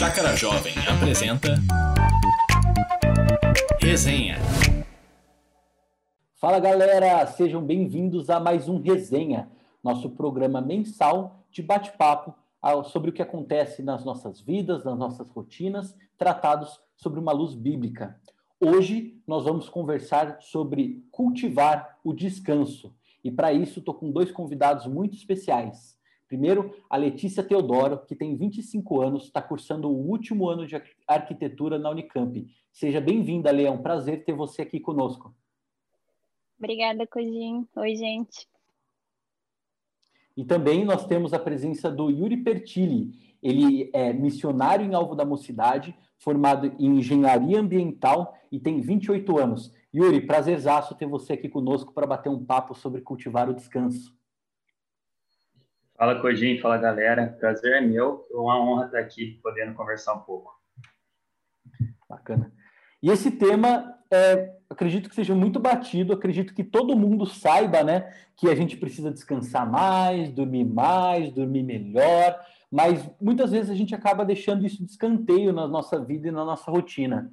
[0.00, 1.56] Chácara Jovem apresenta
[3.78, 4.38] Resenha.
[6.36, 9.50] Fala galera, sejam bem-vindos a mais um Resenha,
[9.84, 12.34] nosso programa mensal de bate-papo
[12.84, 18.18] sobre o que acontece nas nossas vidas, nas nossas rotinas, tratados sobre uma luz bíblica.
[18.58, 22.96] Hoje nós vamos conversar sobre cultivar o descanso.
[23.22, 25.99] E para isso estou com dois convidados muito especiais.
[26.30, 31.76] Primeiro, a Letícia Teodoro, que tem 25 anos, está cursando o último ano de arquitetura
[31.76, 32.46] na Unicamp.
[32.70, 33.74] Seja bem-vinda, Leão.
[33.74, 35.34] É um prazer ter você aqui conosco.
[36.56, 37.66] Obrigada, Cojin.
[37.74, 38.46] Oi, gente.
[40.36, 43.10] E também nós temos a presença do Yuri Pertilli.
[43.42, 49.74] Ele é missionário em Alvo da Mocidade, formado em engenharia ambiental e tem 28 anos.
[49.92, 54.19] Yuri, prazerzaço ter você aqui conosco para bater um papo sobre cultivar o descanso.
[56.00, 57.36] Fala, Codinho, fala, galera.
[57.38, 58.26] Prazer é meu.
[58.32, 60.50] É uma honra estar aqui podendo conversar um pouco.
[62.08, 62.50] Bacana.
[63.02, 68.10] E esse tema, é, acredito que seja muito batido, acredito que todo mundo saiba, né,
[68.34, 72.40] que a gente precisa descansar mais, dormir mais, dormir melhor,
[72.72, 76.46] mas muitas vezes a gente acaba deixando isso de escanteio na nossa vida e na
[76.46, 77.30] nossa rotina.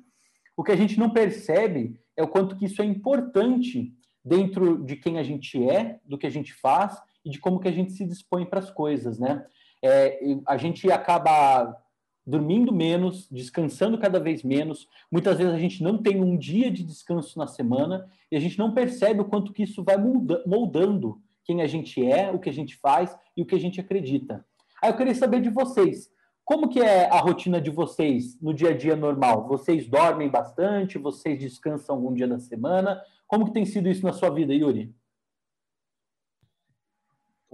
[0.58, 3.94] O que a gente não percebe é o quanto que isso é importante
[4.26, 7.68] dentro de quem a gente é, do que a gente faz e de como que
[7.68, 9.46] a gente se dispõe para as coisas, né?
[9.84, 11.78] É, a gente acaba
[12.26, 14.88] dormindo menos, descansando cada vez menos.
[15.12, 18.58] Muitas vezes a gente não tem um dia de descanso na semana e a gente
[18.58, 19.98] não percebe o quanto que isso vai
[20.46, 23.80] moldando quem a gente é, o que a gente faz e o que a gente
[23.80, 24.46] acredita.
[24.82, 26.10] Aí eu queria saber de vocês,
[26.44, 29.48] como que é a rotina de vocês no dia a dia normal?
[29.48, 30.98] Vocês dormem bastante?
[30.98, 33.02] Vocês descansam algum dia da semana?
[33.28, 34.94] Como que tem sido isso na sua vida, Yuri?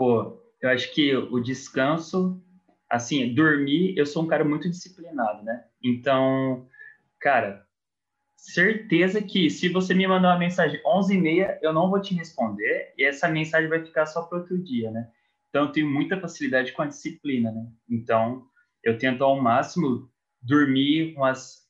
[0.04, 2.44] Pô, eu acho que o descanso,
[2.90, 5.64] assim, dormir, eu sou um cara muito disciplinado, né?
[5.82, 6.68] Então,
[7.22, 7.66] cara,
[8.36, 13.05] certeza que se você me mandar uma mensagem 11h30, eu não vou te responder e
[13.05, 15.10] essa mensagem vai ficar só para outro dia, né?
[15.48, 17.66] Então, eu tenho muita facilidade com a disciplina, né?
[17.89, 18.44] Então,
[18.83, 20.11] eu tento ao máximo
[20.42, 21.66] dormir umas.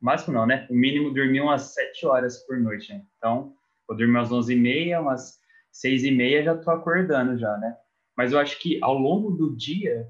[0.00, 0.66] Máximo não, né?
[0.68, 3.04] O mínimo dormir umas 7 horas por noite, né?
[3.18, 3.54] Então,
[3.86, 5.41] vou dormir umas 11h30, umas
[5.72, 7.74] seis e meia já estou acordando já, né?
[8.16, 10.06] Mas eu acho que ao longo do dia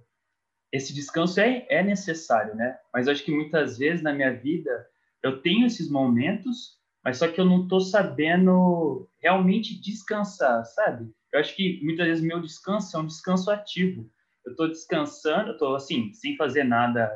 [0.73, 2.77] esse descanso é, é necessário, né?
[2.93, 4.87] Mas eu acho que muitas vezes na minha vida
[5.23, 11.13] eu tenho esses momentos, mas só que eu não estou sabendo realmente descansar, sabe?
[11.33, 14.11] Eu acho que muitas vezes meu descanso é um descanso ativo.
[14.45, 17.11] Eu estou descansando, eu estou assim, sem fazer nada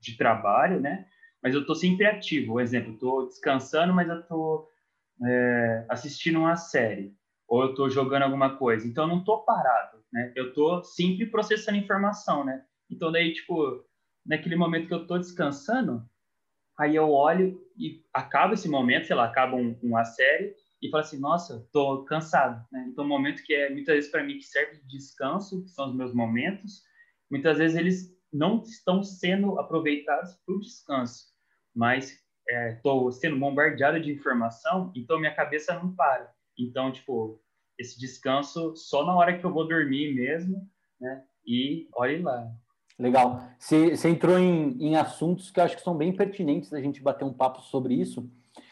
[0.00, 1.06] de trabalho, né?
[1.42, 2.54] Mas eu estou sempre ativo.
[2.54, 4.68] Por exemplo, estou descansando, mas eu estou
[5.24, 7.17] é, assistindo uma série
[7.48, 8.86] ou eu estou jogando alguma coisa.
[8.86, 10.32] Então, eu não estou parado, né?
[10.36, 12.62] Eu estou sempre processando informação, né?
[12.90, 13.82] Então, daí, tipo,
[14.24, 16.06] naquele momento que eu estou descansando,
[16.78, 21.02] aí eu olho e acaba esse momento, sei lá, acaba um, uma série e falo
[21.02, 22.86] assim, nossa, estou cansado, né?
[22.88, 25.88] Então, um momento que é, muitas vezes, para mim, que serve de descanso, que são
[25.88, 26.82] os meus momentos,
[27.30, 31.28] muitas vezes eles não estão sendo aproveitados para o descanso,
[31.74, 32.22] mas
[32.74, 36.30] estou é, sendo bombardeado de informação, então minha cabeça não para.
[36.58, 37.40] Então, tipo,
[37.78, 40.68] esse descanso só na hora que eu vou dormir mesmo,
[41.00, 41.22] né?
[41.46, 42.50] E olhe lá.
[42.98, 43.42] Legal.
[43.58, 47.24] Você, entrou em, em assuntos que eu acho que são bem pertinentes a gente bater
[47.24, 48.28] um papo sobre isso.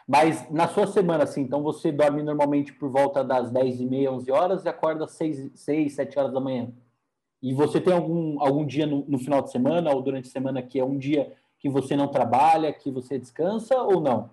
[0.06, 4.12] Mas na sua semana, assim, então você dorme normalmente por volta das 10 e meia,
[4.12, 6.72] 11 horas e acorda às 6, 6 7 horas da manhã.
[7.41, 10.62] E você tem algum, algum dia no, no final de semana ou durante a semana
[10.62, 14.30] que é um dia que você não trabalha, que você descansa ou não?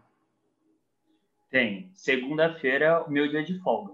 [1.53, 1.91] Tem.
[1.93, 3.93] Segunda-feira é o meu dia de folga.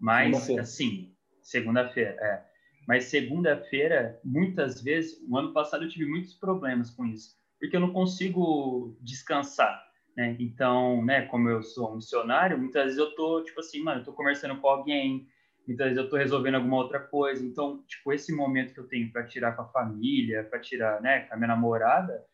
[0.00, 1.12] Mas, segunda assim,
[1.42, 2.44] segunda-feira, é.
[2.86, 7.80] Mas segunda-feira, muitas vezes, o ano passado eu tive muitos problemas com isso, porque eu
[7.80, 9.82] não consigo descansar,
[10.16, 10.36] né?
[10.38, 14.04] Então, né, como eu sou um missionário, muitas vezes eu tô, tipo assim, mano, eu
[14.04, 15.26] tô conversando com alguém,
[15.66, 17.44] muitas vezes eu tô resolvendo alguma outra coisa.
[17.44, 21.22] Então, tipo, esse momento que eu tenho para tirar com a família, para tirar, né,
[21.22, 22.24] com a minha namorada,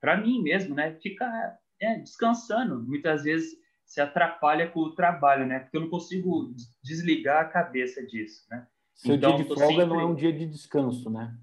[0.00, 2.82] para mim mesmo, né, ficar é, descansando.
[2.82, 5.60] Muitas vezes se atrapalha com o trabalho, né?
[5.60, 6.52] Porque eu não consigo
[6.82, 8.66] desligar a cabeça disso, né?
[8.94, 9.86] Seu então, dia de folga sempre...
[9.86, 11.34] não é um dia de descanso, né?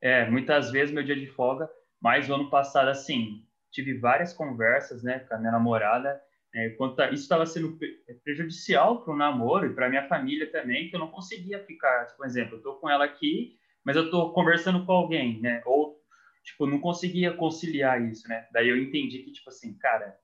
[0.00, 1.68] É, muitas vezes meu dia de folga,
[2.00, 6.20] mas o ano passado, assim, tive várias conversas, né, com a minha namorada,
[6.54, 7.76] é, quanto a, isso estava sendo
[8.22, 12.18] prejudicial para o namoro e para minha família também, que eu não conseguia ficar, tipo,
[12.18, 15.62] por exemplo, eu tô com ela aqui, mas eu tô conversando com alguém, né?
[15.66, 15.98] Ou,
[16.44, 18.46] tipo, não conseguia conciliar isso, né?
[18.52, 20.16] Daí eu entendi que, tipo assim, cara,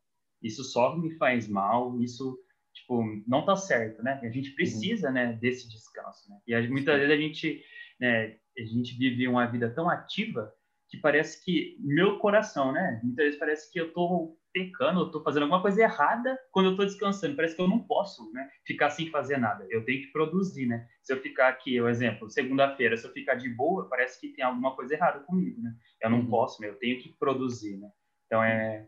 [0.42, 2.38] isso só me faz mal, isso
[2.72, 4.20] tipo não tá certo, né?
[4.22, 5.14] A gente precisa, uhum.
[5.14, 6.38] né, desse descanso, né?
[6.46, 7.64] E muitas vezes a gente,
[8.00, 10.52] né, a gente vive uma vida tão ativa
[10.88, 13.00] que parece que meu coração, né?
[13.02, 16.76] Muitas vezes parece que eu tô pecando, eu tô fazendo alguma coisa errada quando eu
[16.76, 17.36] tô descansando.
[17.36, 18.48] Parece que eu não posso, né?
[18.66, 19.64] Ficar sem fazer nada.
[19.70, 20.86] Eu tenho que produzir, né?
[21.02, 24.44] Se eu ficar aqui, o exemplo, segunda-feira, se eu ficar de boa, parece que tem
[24.44, 25.72] alguma coisa errada comigo, né?
[26.02, 26.30] Eu não uhum.
[26.30, 26.68] posso, né?
[26.68, 27.88] Eu tenho que produzir, né?
[28.26, 28.86] Então é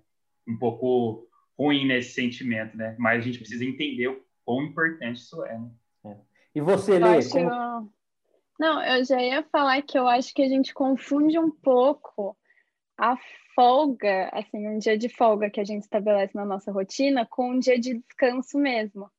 [0.48, 1.28] um pouco
[1.58, 2.96] ruim nesse sentimento, né?
[2.98, 5.70] Mas a gente precisa entender o quão importante isso é, né?
[6.06, 6.16] É.
[6.54, 7.18] E você, Lê?
[7.18, 7.30] Acho...
[7.30, 7.92] Como...
[8.58, 12.36] Não, eu já ia falar que eu acho que a gente confunde um pouco
[12.96, 13.16] a
[13.54, 17.58] folga, assim, um dia de folga que a gente estabelece na nossa rotina com um
[17.58, 19.10] dia de descanso mesmo.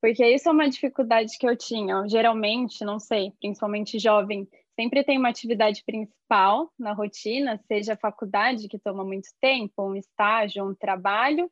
[0.00, 2.06] Porque isso é uma dificuldade que eu tinha.
[2.08, 8.68] Geralmente, não sei, principalmente jovem, sempre tem uma atividade principal na rotina, seja a faculdade,
[8.68, 11.50] que toma muito tempo, um estágio, um trabalho,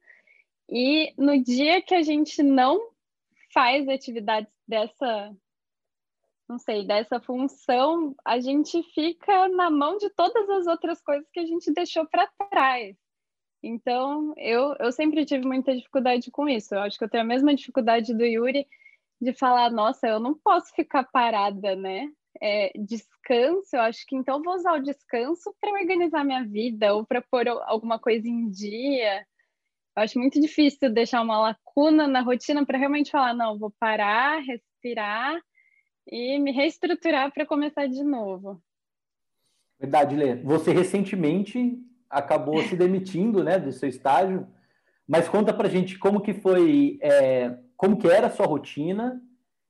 [0.69, 2.81] e no dia que a gente não
[3.53, 5.37] faz atividades dessa,
[6.49, 11.41] não sei, dessa função, a gente fica na mão de todas as outras coisas que
[11.41, 12.97] a gente deixou para trás.
[13.63, 16.75] Então, eu, eu sempre tive muita dificuldade com isso.
[16.75, 18.67] Eu acho que eu tenho a mesma dificuldade do Yuri
[19.21, 22.11] de falar, nossa, eu não posso ficar parada, né?
[22.43, 27.05] É, descanso, eu acho que então vou usar o descanso para organizar minha vida ou
[27.05, 29.27] para pôr alguma coisa em dia.
[29.97, 34.41] Eu acho muito difícil deixar uma lacuna na rotina para realmente falar, não, vou parar,
[34.41, 35.39] respirar
[36.07, 38.63] e me reestruturar para começar de novo.
[39.79, 40.37] Verdade, Lê.
[40.37, 41.79] Você recentemente
[42.09, 44.47] acabou se demitindo, né, do seu estágio,
[45.07, 49.21] mas conta para gente como que foi, é, como que era a sua rotina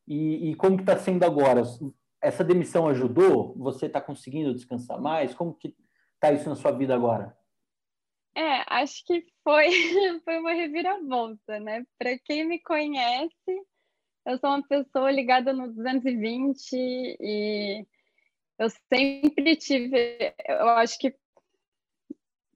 [0.07, 1.63] e, e como que está sendo agora.
[2.23, 3.55] Essa demissão ajudou?
[3.57, 5.35] Você está conseguindo descansar mais?
[5.35, 5.75] Como que
[6.15, 7.37] está isso na sua vida agora?
[8.35, 9.71] É, acho que foi,
[10.25, 11.85] foi uma reviravolta, né?
[11.99, 13.67] Para quem me conhece,
[14.27, 17.87] eu sou uma pessoa ligada no 220 e
[18.59, 21.15] eu sempre tive, eu acho que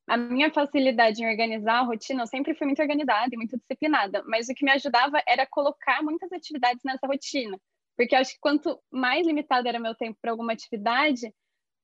[0.06, 4.22] a minha facilidade em organizar a rotina, eu sempre fui muito organizada e muito disciplinada,
[4.26, 7.58] mas o que me ajudava era colocar muitas atividades nessa rotina,
[7.96, 11.32] porque acho que quanto mais limitado era meu tempo para alguma atividade,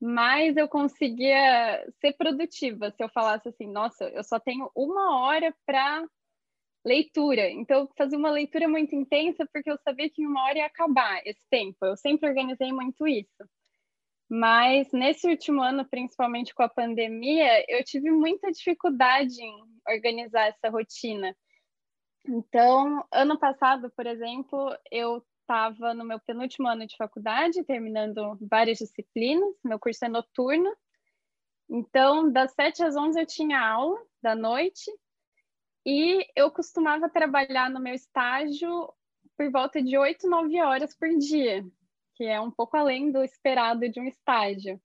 [0.01, 2.91] mais eu conseguia ser produtiva.
[2.91, 6.05] Se eu falasse assim, nossa, eu só tenho uma hora para
[6.85, 7.51] leitura.
[7.51, 10.67] Então, eu fazia uma leitura muito intensa porque eu sabia que em uma hora ia
[10.67, 11.77] acabar esse tempo.
[11.83, 13.45] Eu sempre organizei muito isso.
[14.29, 19.55] Mas nesse último ano, principalmente com a pandemia, eu tive muita dificuldade em
[19.89, 21.37] organizar essa rotina.
[22.29, 28.79] Então, ano passado, por exemplo, eu estava no meu penúltimo ano de faculdade, terminando várias
[28.79, 30.73] disciplinas, meu curso é noturno.
[31.69, 34.89] Então, das 7 às 11 eu tinha aula da noite,
[35.85, 38.93] e eu costumava trabalhar no meu estágio
[39.37, 41.65] por volta de 8, 9 horas por dia,
[42.15, 44.81] que é um pouco além do esperado de um estágio.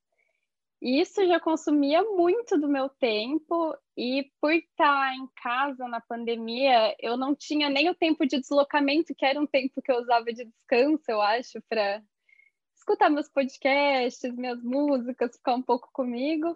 [0.87, 7.17] Isso já consumia muito do meu tempo, e por estar em casa na pandemia, eu
[7.17, 10.45] não tinha nem o tempo de deslocamento, que era um tempo que eu usava de
[10.45, 12.03] descanso, eu acho, para
[12.75, 16.55] escutar meus podcasts, minhas músicas, ficar um pouco comigo.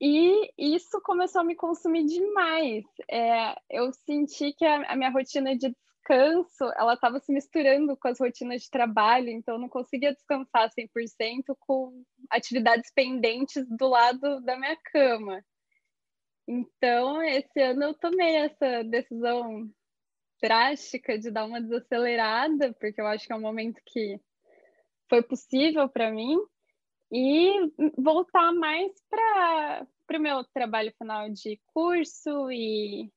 [0.00, 2.84] E isso começou a me consumir demais.
[3.06, 8.08] É, eu senti que a, a, minha rotina de descanso, ela estava se misturando com
[8.08, 14.40] as rotinas de trabalho, então eu não conseguia descansar 100% com atividades pendentes do lado
[14.40, 15.42] da minha cama.
[16.46, 19.70] Então, esse ano eu tomei essa decisão
[20.42, 24.20] drástica de dar uma desacelerada, porque eu acho que é um momento que
[25.08, 26.36] foi possível para mim
[27.12, 29.86] e voltar mais para
[30.18, 33.08] o meu trabalho final de curso e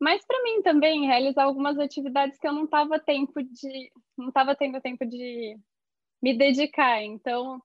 [0.00, 4.54] mas para mim também realizar algumas atividades que eu não estava tempo de não estava
[4.54, 5.56] tendo tempo de
[6.22, 7.62] me dedicar então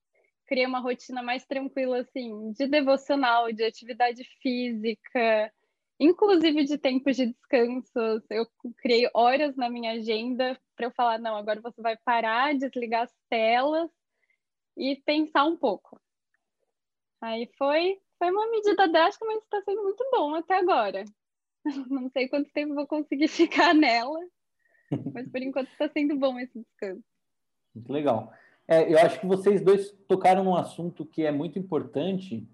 [0.48, 5.52] criei uma rotina mais tranquila assim de devocional de atividade física
[6.00, 8.46] inclusive de tempos de descanso eu
[8.78, 13.16] criei horas na minha agenda para eu falar não agora você vai parar desligar as
[13.30, 13.90] telas
[14.78, 16.00] e pensar um pouco.
[17.22, 21.06] Aí foi, foi uma medida drástica, mas está sendo muito bom até agora.
[21.90, 24.20] Não sei quanto tempo vou conseguir ficar nela,
[25.14, 27.04] mas por enquanto está sendo bom esse descanso.
[27.74, 28.32] Muito legal.
[28.68, 32.48] É, eu acho que vocês dois tocaram num assunto que é muito importante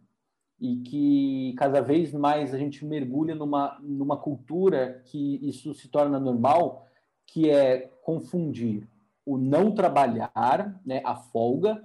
[0.59, 6.19] e que cada vez mais a gente mergulha numa, numa cultura que isso se torna
[6.19, 6.87] normal,
[7.25, 8.87] que é confundir
[9.25, 11.83] o não trabalhar, né, a folga,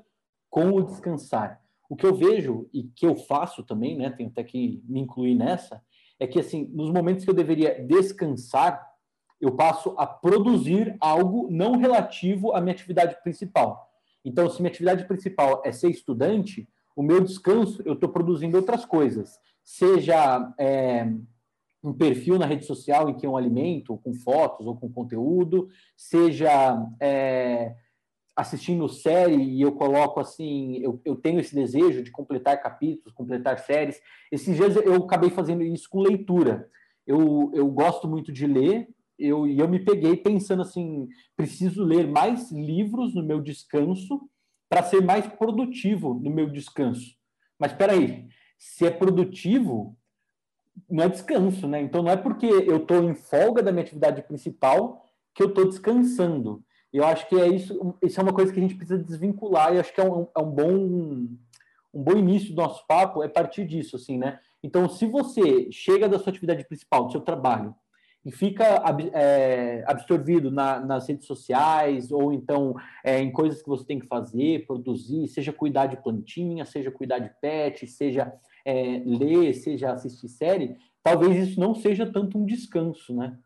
[0.50, 1.62] com o descansar.
[1.88, 5.34] O que eu vejo e que eu faço também, né, tenho até que me incluir
[5.34, 5.82] nessa,
[6.18, 8.86] é que assim, nos momentos que eu deveria descansar,
[9.40, 13.90] eu passo a produzir algo não relativo à minha atividade principal.
[14.24, 18.84] Então, se minha atividade principal é ser estudante, o meu descanso, eu estou produzindo outras
[18.84, 19.38] coisas.
[19.62, 21.06] Seja é,
[21.82, 26.84] um perfil na rede social em que eu alimento, com fotos ou com conteúdo, seja
[26.98, 27.76] é,
[28.36, 33.58] assistindo série e eu coloco assim, eu, eu tenho esse desejo de completar capítulos, completar
[33.58, 33.98] séries.
[34.30, 36.68] Esses dias eu acabei fazendo isso com leitura.
[37.06, 38.88] Eu, eu gosto muito de ler,
[39.18, 44.28] eu, e eu me peguei pensando assim, preciso ler mais livros no meu descanso
[44.68, 47.16] para ser mais produtivo no meu descanso.
[47.58, 48.28] Mas espera aí,
[48.58, 49.96] se é produtivo,
[50.90, 51.80] não é descanso, né?
[51.80, 55.66] Então não é porque eu estou em folga da minha atividade principal que eu estou
[55.66, 56.62] descansando.
[56.92, 59.78] Eu acho que é isso, isso é uma coisa que a gente precisa desvincular e
[59.78, 61.28] acho que é um, é um bom
[61.94, 64.38] um bom início do nosso papo é partir disso, assim, né?
[64.62, 67.74] Então, se você chega da sua atividade principal, do seu trabalho,
[68.26, 68.82] e fica
[69.14, 72.74] é, absorvido na, nas redes sociais ou então
[73.04, 77.20] é, em coisas que você tem que fazer, produzir, seja cuidar de plantinha, seja cuidar
[77.20, 83.14] de pet, seja é, ler, seja assistir série, talvez isso não seja tanto um descanso,
[83.14, 83.38] né?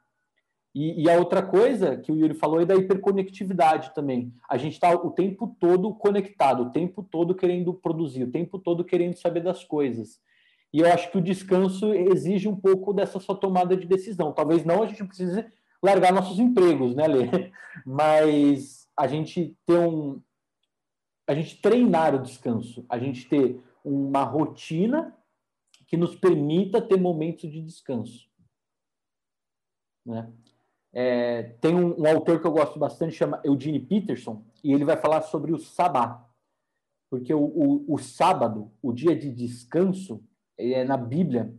[0.74, 4.32] E, e, a outra coisa que o Yuri falou é da hiperconectividade também.
[4.48, 8.84] A gente está o tempo todo conectado, o tempo todo querendo produzir, o tempo todo
[8.84, 10.20] querendo saber das coisas.
[10.72, 14.32] E eu acho que o descanso exige um pouco dessa sua tomada de decisão.
[14.32, 15.44] Talvez não a gente precise
[15.82, 17.28] largar nossos empregos, né, Lê?
[17.84, 20.22] Mas a gente ter um.
[21.26, 25.16] A gente treinar o descanso, a gente ter uma rotina
[25.86, 28.28] que nos permita ter momentos de descanso.
[30.06, 30.30] Né?
[30.92, 34.96] É, tem um, um, autor que eu gosto bastante, chama Eugene Peterson, e ele vai
[34.96, 36.26] falar sobre o sabá.
[37.08, 40.22] Porque o, o, o sábado, o dia de descanso,
[40.58, 41.52] é, na Bíblia,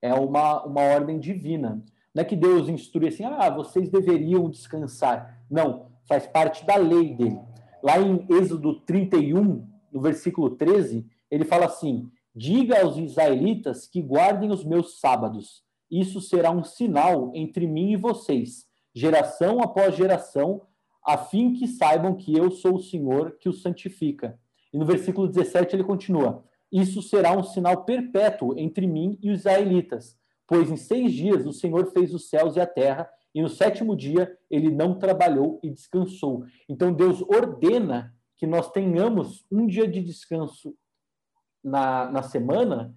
[0.00, 1.82] é uma, uma ordem divina.
[2.14, 5.42] Não é que Deus instrui assim, ah, vocês deveriam descansar.
[5.50, 7.40] Não, faz parte da lei dele.
[7.82, 14.50] Lá em Êxodo 31, no versículo 13, ele fala assim: Diga aos israelitas que guardem
[14.50, 15.62] os meus sábados.
[15.90, 20.62] Isso será um sinal entre mim e vocês, geração após geração,
[21.04, 24.38] a fim que saibam que eu sou o Senhor que os santifica.
[24.72, 29.40] E no versículo 17 ele continua: isso será um sinal perpétuo entre mim e os
[29.40, 33.48] israelitas, pois em seis dias o Senhor fez os céus e a terra, e no
[33.48, 36.44] sétimo dia ele não trabalhou e descansou.
[36.68, 40.74] Então Deus ordena que nós tenhamos um dia de descanso
[41.62, 42.94] na, na semana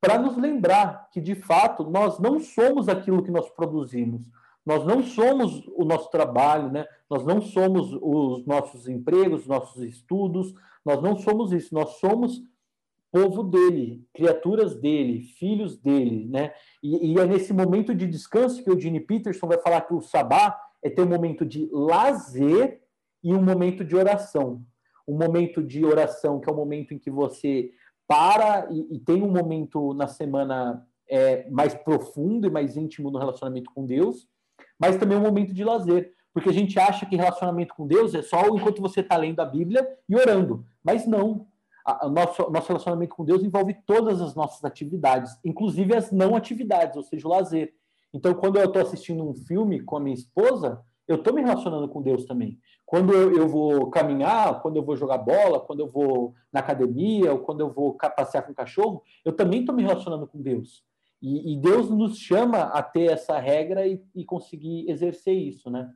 [0.00, 4.22] para nos lembrar que, de fato, nós não somos aquilo que nós produzimos.
[4.64, 6.86] Nós não somos o nosso trabalho, né?
[7.10, 10.54] nós não somos os nossos empregos, os nossos estudos,
[10.84, 11.74] nós não somos isso.
[11.74, 12.42] Nós somos
[13.12, 16.54] povo dele, criaturas dele, filhos dele, né?
[16.82, 20.00] E, e, é nesse momento de descanso que o Gene Peterson vai falar que o
[20.00, 22.80] sabá é ter um momento de lazer
[23.22, 24.64] e um momento de oração.
[25.06, 27.70] Um momento de oração, que é o momento em que você
[28.08, 33.18] para e, e tem um momento na semana é, mais profundo e mais íntimo no
[33.18, 34.26] relacionamento com Deus,
[34.78, 36.12] mas também um momento de lazer.
[36.32, 39.44] Porque a gente acha que relacionamento com Deus é só enquanto você está lendo a
[39.44, 40.64] Bíblia e orando.
[40.82, 41.46] Mas não
[42.02, 46.96] o nosso, nosso relacionamento com Deus envolve todas as nossas atividades, inclusive as não atividades,
[46.96, 47.74] ou seja, o lazer.
[48.14, 51.88] Então, quando eu estou assistindo um filme com a minha esposa, eu estou me relacionando
[51.88, 52.58] com Deus também.
[52.86, 57.32] Quando eu, eu, vou caminhar, quando eu vou jogar bola, quando eu vou na academia,
[57.32, 60.84] ou quando eu vou passear com o cachorro, eu também estou me relacionando com Deus.
[61.22, 65.94] E, e, Deus nos chama a ter essa regra e, e conseguir exercer isso, né?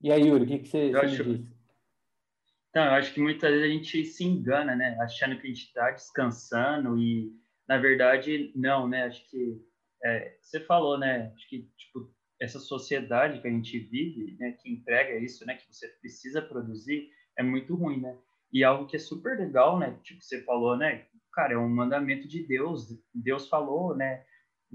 [0.00, 1.24] E aí, Yuri, o que, que você, você acho...
[1.24, 1.58] diz?
[2.70, 4.96] Então, eu acho que muitas vezes a gente se engana, né?
[5.00, 7.32] Achando que a gente está descansando e,
[7.66, 9.06] na verdade, não, né?
[9.06, 9.60] Acho que
[10.04, 11.32] é, você falou, né?
[11.34, 14.52] Acho que, tipo, essa sociedade que a gente vive, né?
[14.52, 15.56] Que entrega isso, né?
[15.56, 18.16] Que você precisa produzir, é muito ruim, né?
[18.52, 19.98] E algo que é super legal, né?
[20.04, 21.07] Tipo, você falou, né?
[21.38, 22.88] Cara, é um mandamento de Deus.
[23.14, 24.24] Deus falou, né?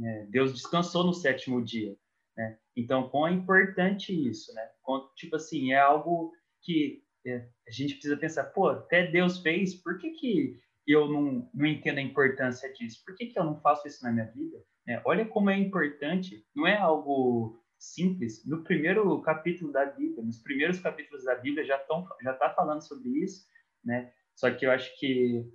[0.02, 1.94] É, Deus descansou no sétimo dia,
[2.38, 2.58] né?
[2.74, 4.70] Então, quão é importante isso, né?
[5.18, 9.98] Tipo assim, é algo que é, a gente precisa pensar, pô, até Deus fez, por
[9.98, 13.04] que, que eu não, não entendo a importância disso?
[13.06, 14.64] Por que, que eu não faço isso na minha vida?
[14.88, 18.46] É, olha como é importante, não é algo simples.
[18.46, 22.88] No primeiro capítulo da Bíblia, nos primeiros capítulos da Bíblia já estão já tá falando
[22.88, 23.46] sobre isso,
[23.84, 24.14] né?
[24.34, 25.46] Só que eu acho que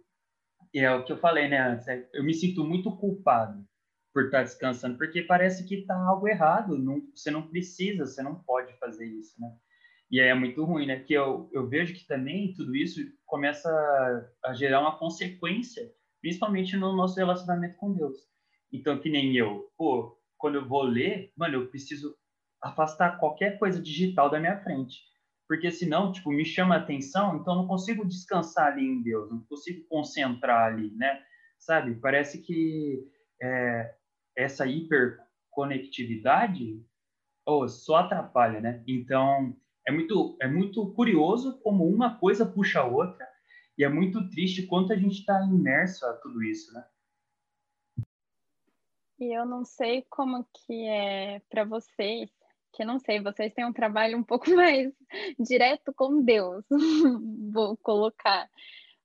[0.75, 1.59] é o que eu falei, né?
[1.59, 3.65] Antes, é, eu me sinto muito culpado
[4.13, 6.79] por estar descansando, porque parece que está algo errado.
[6.79, 9.49] Não, você não precisa, você não pode fazer isso, né?
[10.11, 11.01] E aí é muito ruim, né?
[11.01, 16.77] Que eu, eu vejo que também tudo isso começa a, a gerar uma consequência, principalmente
[16.77, 18.17] no nosso relacionamento com Deus.
[18.73, 22.17] Então, que nem eu, pô, quando eu vou ler, mano, eu preciso
[22.63, 25.08] afastar qualquer coisa digital da minha frente.
[25.49, 29.40] Porque senão, tipo, me chama a atenção, então não consigo descansar ali em Deus, não
[29.45, 31.25] consigo concentrar ali, né?
[31.59, 31.95] Sabe?
[31.95, 33.95] Parece que é,
[34.37, 36.85] essa hiperconectividade
[37.47, 38.85] oh, só atrapalha, né?
[38.87, 43.26] Então, é muito, é muito curioso como uma coisa puxa a outra
[43.78, 46.85] e é muito triste quanto a gente está imerso a tudo isso, né?
[49.19, 52.31] E eu não sei como que é para vocês,
[52.73, 54.93] que não sei, vocês têm um trabalho um pouco mais
[55.39, 56.65] direto com Deus,
[57.53, 58.49] vou colocar.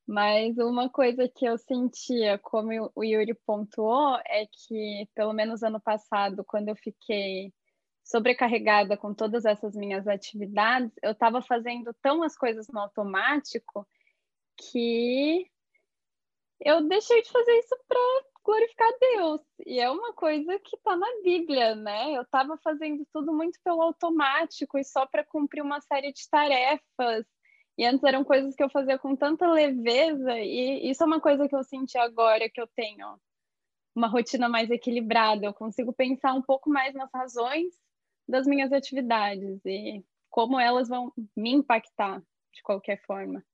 [0.06, 5.80] Mas uma coisa que eu sentia, como o Yuri pontuou, é que, pelo menos ano
[5.80, 7.52] passado, quando eu fiquei
[8.04, 13.88] sobrecarregada com todas essas minhas atividades, eu estava fazendo tão as coisas no automático
[14.58, 15.50] que
[16.60, 17.98] eu deixei de fazer isso para
[18.44, 19.40] glorificar Deus.
[19.66, 22.16] E é uma coisa que está na Bíblia, né?
[22.16, 27.24] Eu estava fazendo tudo muito pelo automático e só para cumprir uma série de tarefas.
[27.76, 31.48] E antes eram coisas que eu fazia com tanta leveza, e isso é uma coisa
[31.48, 33.18] que eu senti agora que eu tenho
[33.96, 35.46] uma rotina mais equilibrada.
[35.46, 37.74] Eu consigo pensar um pouco mais nas razões
[38.28, 42.22] das minhas atividades e como elas vão me impactar
[42.52, 43.44] de qualquer forma.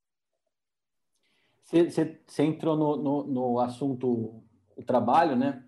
[1.63, 4.43] Você, entrou no, no, no assunto
[4.81, 5.63] o trabalho, né?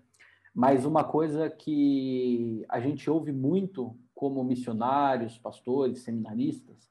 [0.54, 6.88] Mas uma coisa que a gente ouve muito como missionários, pastores, seminaristas,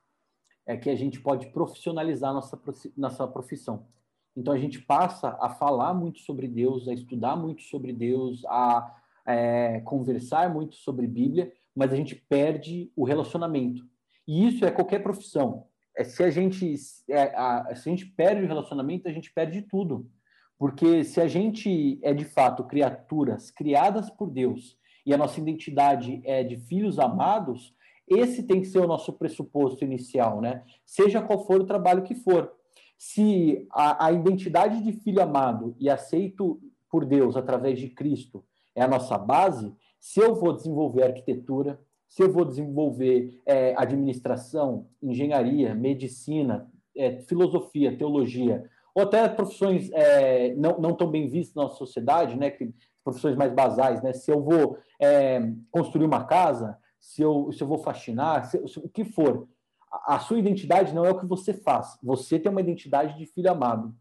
[0.65, 2.59] é que a gente pode profissionalizar nossa,
[2.97, 3.87] nossa profissão.
[4.35, 8.95] Então a gente passa a falar muito sobre Deus, a estudar muito sobre Deus, a
[9.25, 13.85] é, conversar muito sobre Bíblia, mas a gente perde o relacionamento.
[14.27, 15.67] E isso é qualquer profissão.
[15.95, 16.75] É, se a gente
[17.09, 20.09] é, a, se a gente perde o relacionamento, a gente perde tudo.
[20.57, 26.21] Porque se a gente é de fato criaturas criadas por Deus e a nossa identidade
[26.23, 27.75] é de filhos amados,
[28.07, 30.63] esse tem que ser o nosso pressuposto inicial, né?
[30.85, 32.51] Seja qual for o trabalho que for.
[32.97, 38.43] Se a, a identidade de filho amado e aceito por Deus através de Cristo
[38.75, 44.87] é a nossa base, se eu vou desenvolver arquitetura, se eu vou desenvolver é, administração,
[45.01, 51.63] engenharia, medicina, é, filosofia, teologia, ou até profissões é, não, não tão bem vistas na
[51.63, 56.77] nossa sociedade, né, que, profissões mais basais, né, se eu vou é, construir uma casa,
[56.99, 59.47] se eu, se eu vou faxinar, se, se, o que for,
[59.91, 63.25] a, a sua identidade não é o que você faz, você tem uma identidade de
[63.25, 63.93] filho amado,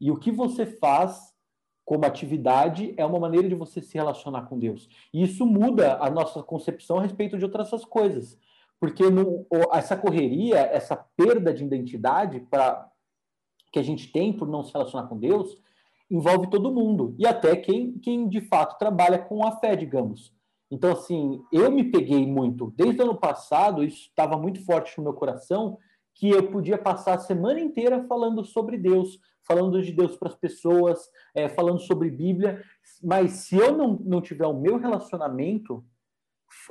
[0.00, 1.30] e o que você faz
[1.84, 4.88] como atividade é uma maneira de você se relacionar com Deus.
[5.12, 8.38] E isso muda a nossa concepção a respeito de outras coisas.
[8.78, 12.89] Porque no, essa correria, essa perda de identidade para
[13.72, 15.56] que a gente tem por não se relacionar com Deus,
[16.10, 17.14] envolve todo mundo.
[17.18, 20.34] E até quem, quem de fato trabalha com a fé, digamos.
[20.70, 22.72] Então, assim, eu me peguei muito.
[22.76, 25.78] Desde o ano passado, isso estava muito forte no meu coração,
[26.14, 30.36] que eu podia passar a semana inteira falando sobre Deus, falando de Deus para as
[30.36, 32.62] pessoas, é, falando sobre Bíblia,
[33.02, 35.84] mas se eu não, não tiver o meu relacionamento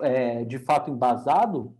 [0.01, 1.75] é, de fato embasado,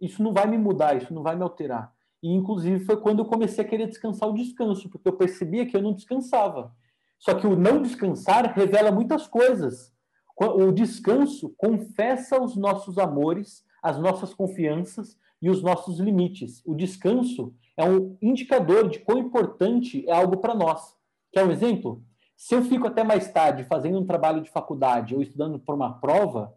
[0.00, 1.93] isso não vai me mudar, isso não vai me alterar.
[2.24, 5.76] E, inclusive, foi quando eu comecei a querer descansar o descanso, porque eu percebia que
[5.76, 6.74] eu não descansava.
[7.18, 9.92] Só que o não descansar revela muitas coisas.
[10.34, 16.62] O descanso confessa os nossos amores, as nossas confianças e os nossos limites.
[16.64, 20.96] O descanso é um indicador de quão importante é algo para nós.
[21.30, 22.02] Quer um exemplo?
[22.34, 26.00] Se eu fico até mais tarde fazendo um trabalho de faculdade ou estudando para uma
[26.00, 26.54] prova,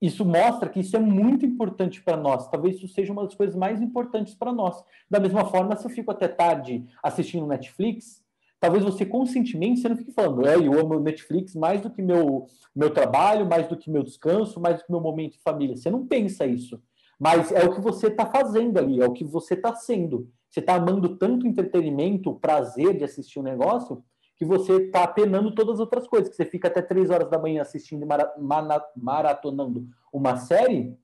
[0.00, 2.48] isso mostra que isso é muito importante para nós.
[2.48, 4.82] Talvez isso seja uma das coisas mais importantes para nós.
[5.10, 8.24] Da mesma forma, se eu fico até tarde assistindo Netflix,
[8.58, 12.46] talvez você conscientemente você não fique falando, é, eu amo Netflix mais do que meu
[12.74, 15.76] meu trabalho, mais do que meu descanso, mais do que meu momento de família.
[15.76, 16.80] Você não pensa isso.
[17.18, 20.30] Mas é o que você está fazendo ali, é o que você está sendo.
[20.48, 24.02] Você está amando tanto entretenimento, o prazer de assistir um negócio,
[24.40, 27.38] que você está penando todas as outras coisas, que você fica até três horas da
[27.38, 28.08] manhã assistindo e
[28.96, 30.96] maratonando uma série,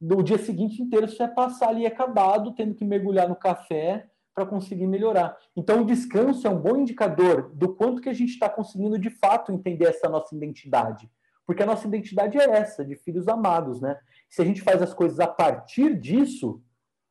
[0.00, 4.46] no dia seguinte inteiro você vai passar ali acabado, tendo que mergulhar no café para
[4.46, 5.36] conseguir melhorar.
[5.56, 9.10] Então, o descanso é um bom indicador do quanto que a gente está conseguindo de
[9.10, 11.10] fato entender essa nossa identidade.
[11.44, 13.98] Porque a nossa identidade é essa, de filhos amados, né?
[14.30, 16.62] Se a gente faz as coisas a partir disso,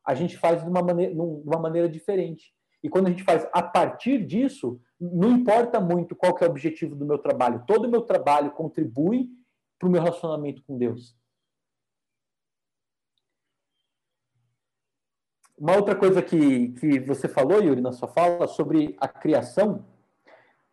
[0.06, 2.55] a gente faz de uma maneira, de uma maneira diferente.
[2.86, 6.96] E quando a gente faz a partir disso, não importa muito qual é o objetivo
[6.96, 7.64] do meu trabalho.
[7.66, 9.28] Todo o meu trabalho contribui
[9.80, 11.18] para o meu relacionamento com Deus.
[15.58, 19.84] Uma outra coisa que, que você falou, Yuri, na sua fala, sobre a criação.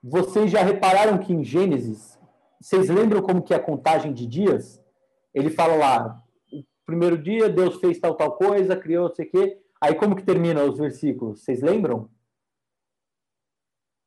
[0.03, 2.19] Vocês já repararam que em Gênesis,
[2.61, 4.85] vocês lembram como que é a contagem de dias?
[5.33, 6.23] Ele fala lá,
[6.53, 9.63] o primeiro dia Deus fez tal, tal coisa, criou, não sei o quê.
[9.83, 11.43] Aí como que termina os versículos?
[11.43, 12.09] Vocês lembram?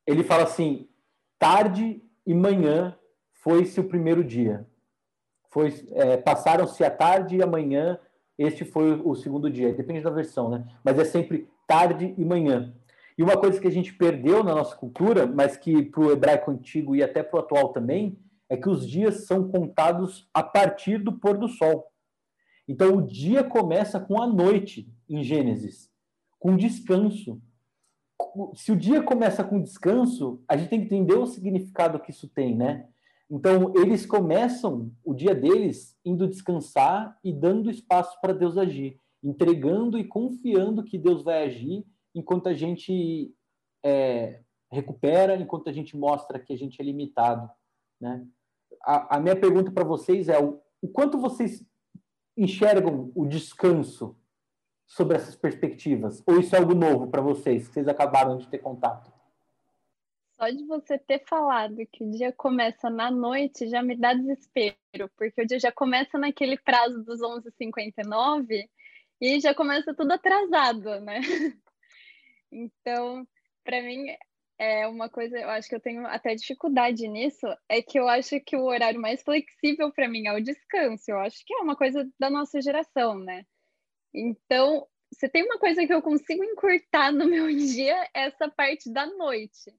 [0.08, 0.88] Ele fala assim:
[1.38, 2.98] tarde e manhã
[3.34, 4.66] foi-se o primeiro dia.
[5.50, 8.00] Foi, é, passaram-se a tarde e a manhã,
[8.38, 9.74] este foi o segundo dia.
[9.74, 10.66] Depende da versão, né?
[10.82, 12.74] Mas é sempre tarde e manhã.
[13.18, 16.52] E uma coisa que a gente perdeu na nossa cultura, mas que para o hebraico
[16.52, 18.18] antigo e até para o atual também,
[18.50, 21.92] é que os dias são contados a partir do pôr do sol.
[22.66, 25.92] Então o dia começa com a noite em Gênesis,
[26.40, 27.42] com descanso.
[28.54, 32.28] Se o dia começa com descanso, a gente tem que entender o significado que isso
[32.28, 32.88] tem, né?
[33.30, 39.98] Então eles começam o dia deles indo descansar e dando espaço para Deus agir, entregando
[39.98, 43.34] e confiando que Deus vai agir enquanto a gente
[43.84, 44.42] é,
[44.72, 47.50] recupera, enquanto a gente mostra que a gente é limitado,
[48.00, 48.26] né?
[48.84, 51.66] A, a minha pergunta para vocês é o, o quanto vocês
[52.38, 54.16] enxergam o descanso
[54.86, 56.24] sobre essas perspectivas?
[56.26, 59.12] Ou isso é algo novo para vocês, que vocês acabaram de ter contato?
[60.36, 65.10] Só de você ter falado que o dia começa na noite já me dá desespero,
[65.18, 68.70] porque o dia já começa naquele prazo dos 11h59
[69.22, 71.22] e já começa tudo atrasado, né?
[72.58, 73.28] Então,
[73.66, 74.06] para mim,
[74.58, 78.40] é uma coisa, eu acho que eu tenho até dificuldade nisso, é que eu acho
[78.40, 81.12] que o horário mais flexível para mim é o descanso.
[81.12, 83.46] Eu acho que é uma coisa da nossa geração, né?
[84.16, 88.92] Então, se tem uma coisa que eu consigo encurtar no meu dia, é essa parte
[88.92, 89.72] da noite.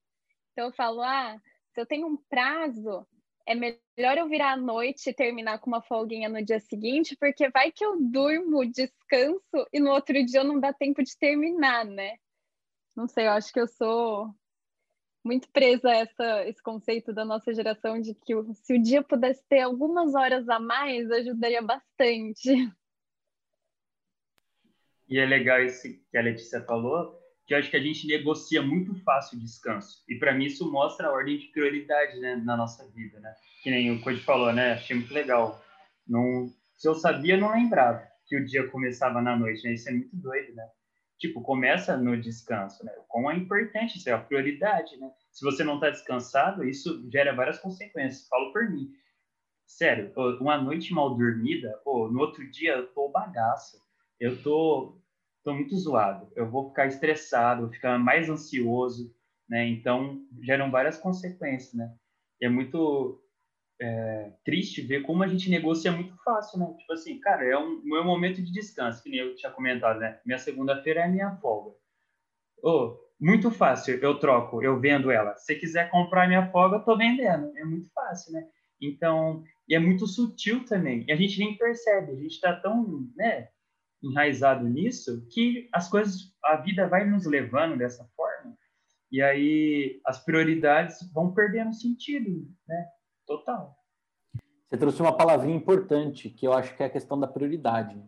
[0.53, 1.41] Então, eu falo, ah,
[1.73, 3.07] se eu tenho um prazo,
[3.47, 7.49] é melhor eu virar à noite e terminar com uma folguinha no dia seguinte, porque
[7.49, 12.17] vai que eu durmo, descanso e no outro dia não dá tempo de terminar, né?
[12.95, 14.35] Não sei, eu acho que eu sou
[15.25, 19.45] muito presa a essa, esse conceito da nossa geração de que se o dia pudesse
[19.49, 22.51] ter algumas horas a mais, ajudaria bastante.
[25.09, 28.61] E é legal isso que a Letícia falou, que eu acho que a gente negocia
[28.61, 30.03] muito fácil o descanso.
[30.09, 33.35] E para mim isso mostra a ordem de prioridade né, na nossa vida, né?
[33.63, 34.73] Que nem o Code falou, né?
[34.73, 35.63] Achei muito legal.
[36.07, 39.75] Não, se eu sabia, não lembrava que o dia começava na noite, né?
[39.75, 40.69] Isso é muito doido, né?
[41.19, 42.93] tipo, começa no descanso, né?
[43.09, 45.11] Como é importante, isso é a prioridade, né?
[45.31, 48.29] Se você não está descansado, isso gera várias consequências.
[48.29, 48.91] Falo por mim.
[49.67, 53.83] Sério, uma noite mal dormida, pô, no outro dia eu tô bagaço.
[54.21, 54.99] Eu tô,
[55.45, 56.31] tô muito zoado.
[56.35, 59.15] Eu vou ficar estressado, vou ficar mais ansioso,
[59.49, 59.67] né?
[59.69, 61.95] Então, geram várias consequências, né?
[62.41, 63.23] E é muito
[63.81, 66.75] é, triste ver como a gente negocia muito fácil, né?
[66.79, 70.21] Tipo assim, cara, é um meu momento de descanso, que nem eu tinha comentado, né?
[70.25, 71.75] Minha segunda-feira é minha folga.
[72.63, 75.37] Oh, muito fácil, eu troco, eu vendo ela.
[75.37, 77.57] Se quiser comprar minha folga, eu tô vendendo.
[77.57, 78.49] É muito fácil, né?
[78.81, 81.05] Então, e é muito sutil também.
[81.09, 83.49] E a gente nem percebe, a gente está tão, né,
[84.03, 88.57] enraizado nisso que as coisas, a vida vai nos levando dessa forma.
[89.11, 92.87] E aí as prioridades vão perdendo sentido, né?
[93.27, 93.77] Total.
[94.67, 98.01] Você trouxe uma palavrinha importante, que eu acho que é a questão da prioridade.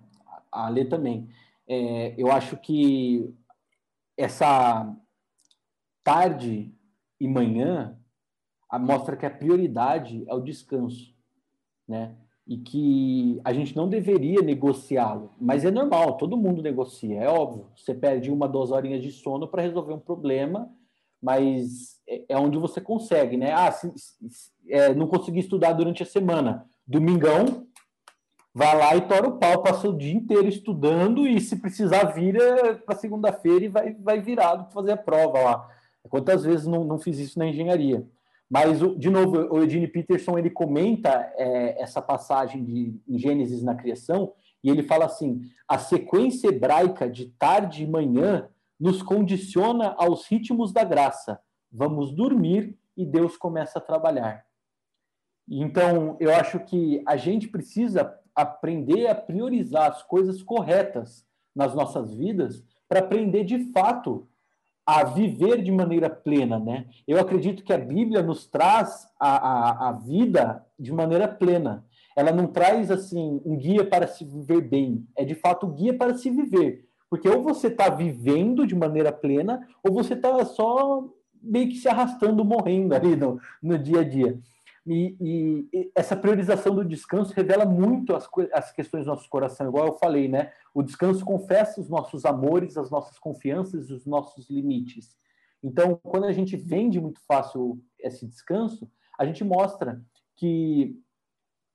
[0.50, 1.30] A Lê também.
[1.68, 3.32] É, eu acho que
[4.16, 4.92] essa
[6.02, 6.74] tarde
[7.20, 7.98] e manhã
[8.80, 11.14] mostra que a prioridade é o descanso,
[11.86, 12.16] né?
[12.48, 17.66] E que a gente não deveria negociá-lo, mas é normal, todo mundo negocia, é óbvio.
[17.76, 20.70] Você perde uma, duas horinhas de sono para resolver um problema
[21.20, 23.52] mas é, é onde você consegue, né?
[23.52, 26.66] Ah, se, se, é, não consegui estudar durante a semana.
[26.86, 27.66] Domingão,
[28.54, 32.76] vai lá e tora o pau, passa o dia inteiro estudando e se precisar vira
[32.86, 35.68] para segunda-feira e vai, vai virado para fazer a prova lá.
[36.08, 38.06] Quantas vezes não, não fiz isso na engenharia?
[38.50, 43.74] Mas, de novo, o Eugene Peterson ele comenta é, essa passagem de em Gênesis na
[43.74, 44.32] criação
[44.64, 48.48] e ele fala assim: a sequência hebraica de tarde e manhã
[48.80, 51.40] nos condiciona aos ritmos da graça.
[51.70, 54.46] Vamos dormir e Deus começa a trabalhar.
[55.48, 62.14] Então, eu acho que a gente precisa aprender a priorizar as coisas corretas nas nossas
[62.14, 64.28] vidas para aprender de fato
[64.88, 66.86] a viver de maneira plena, né?
[67.06, 71.84] Eu acredito que a Bíblia nos traz a, a, a vida de maneira plena.
[72.16, 75.92] Ela não traz assim um guia para se viver bem, é de fato um guia
[75.92, 76.88] para se viver.
[77.10, 81.06] Porque ou você está vivendo de maneira plena, ou você está só
[81.42, 84.38] meio que se arrastando, morrendo ali no, no dia a dia.
[84.90, 85.16] E,
[85.70, 89.98] e, essa priorização do descanso revela muito as, as questões do nosso coração, igual eu
[89.98, 90.50] falei, né?
[90.72, 95.14] O descanso confessa os nossos amores, as nossas confianças e os nossos limites.
[95.62, 100.02] Então, quando a gente vende muito fácil esse descanso, a gente mostra
[100.34, 100.98] que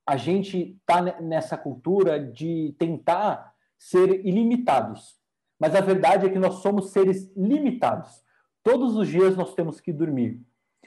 [0.04, 5.20] a gente está nessa cultura de tentar ser ilimitados
[5.58, 8.24] Mas a verdade é que nós somos seres limitados.
[8.62, 10.40] Todos os dias nós temos que dormir.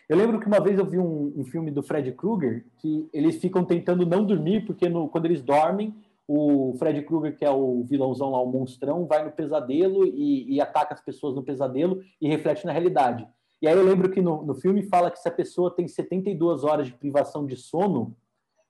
[0.10, 3.38] Eu lembro que uma vez eu vi um, um filme do Fred Krueger que eles
[3.42, 5.94] ficam tentando não dormir porque no, quando eles dormem
[6.28, 10.62] o Fred Krueger, que é o vilãozão lá, o monstrão, vai no pesadelo e, e,
[10.62, 13.26] ataca as pessoas no pesadelo e reflete na realidade.
[13.62, 16.64] E aí eu lembro que no, no filme fala que se a pessoa tem 72
[16.64, 18.16] horas de privação de sono,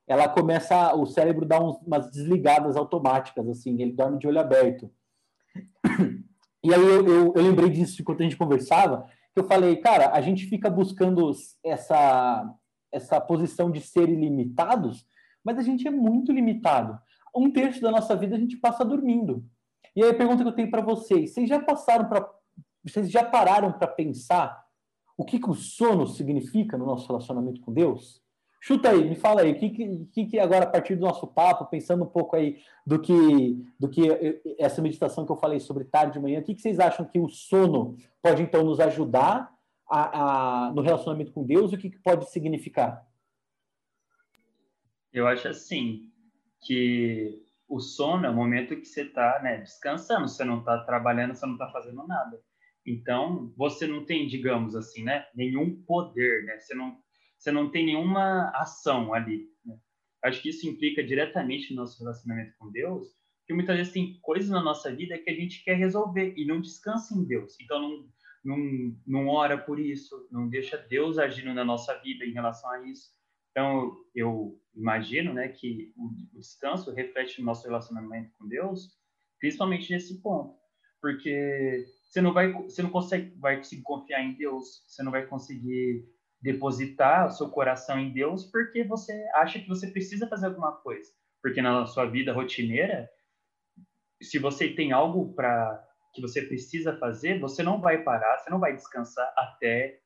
[0.06, 4.90] ela começa, o cérebro dá uns, umas desligadas automáticas, assim, ele dorme de olho aberto.
[6.60, 9.06] E aí eu, eu, eu lembrei disso enquanto a gente conversava,
[9.38, 11.30] eu falei, cara, a gente fica buscando
[11.64, 12.54] essa,
[12.92, 15.06] essa posição de ser ilimitados,
[15.44, 16.98] mas a gente é muito limitado.
[17.34, 19.44] Um terço da nossa vida a gente passa dormindo.
[19.94, 22.28] E aí a pergunta que eu tenho para vocês, vocês já passaram para
[22.84, 24.64] vocês já pararam para pensar
[25.16, 28.22] o que, que o sono significa no nosso relacionamento com Deus?
[28.60, 29.70] Chuta aí, me fala aí, o que,
[30.06, 33.88] que, que agora, a partir do nosso papo, pensando um pouco aí do que, do
[33.88, 34.02] que
[34.58, 37.20] essa meditação que eu falei sobre tarde de manhã, o que, que vocês acham que
[37.20, 39.52] o sono pode, então, nos ajudar
[39.88, 43.06] a, a no relacionamento com Deus e o que, que pode significar?
[45.12, 46.10] Eu acho assim,
[46.60, 51.34] que o sono é o momento que você está né, descansando, você não está trabalhando,
[51.34, 52.40] você não está fazendo nada.
[52.84, 56.58] Então, você não tem, digamos assim, né, nenhum poder, né?
[56.58, 56.96] Você não,
[57.38, 59.48] você não tem nenhuma ação ali.
[59.64, 59.78] Né?
[60.24, 63.08] Acho que isso implica diretamente no nosso relacionamento com Deus,
[63.46, 66.60] que muitas vezes tem coisas na nossa vida que a gente quer resolver e não
[66.60, 67.56] descansa em Deus.
[67.60, 68.08] Então, não,
[68.44, 72.86] não, não ora por isso, não deixa Deus agindo na nossa vida em relação a
[72.86, 73.16] isso.
[73.50, 78.96] Então, eu imagino né, que o, descanso reflete no nosso relacionamento com Deus,
[79.40, 80.56] principalmente nesse ponto.
[81.00, 85.26] Porque você não vai, você não consegue, vai conseguir confiar em Deus, você não vai
[85.26, 86.04] conseguir
[86.40, 91.10] depositar o seu coração em Deus porque você acha que você precisa fazer alguma coisa.
[91.42, 93.08] Porque na sua vida rotineira,
[94.22, 98.58] se você tem algo para que você precisa fazer, você não vai parar, você não
[98.58, 100.00] vai descansar até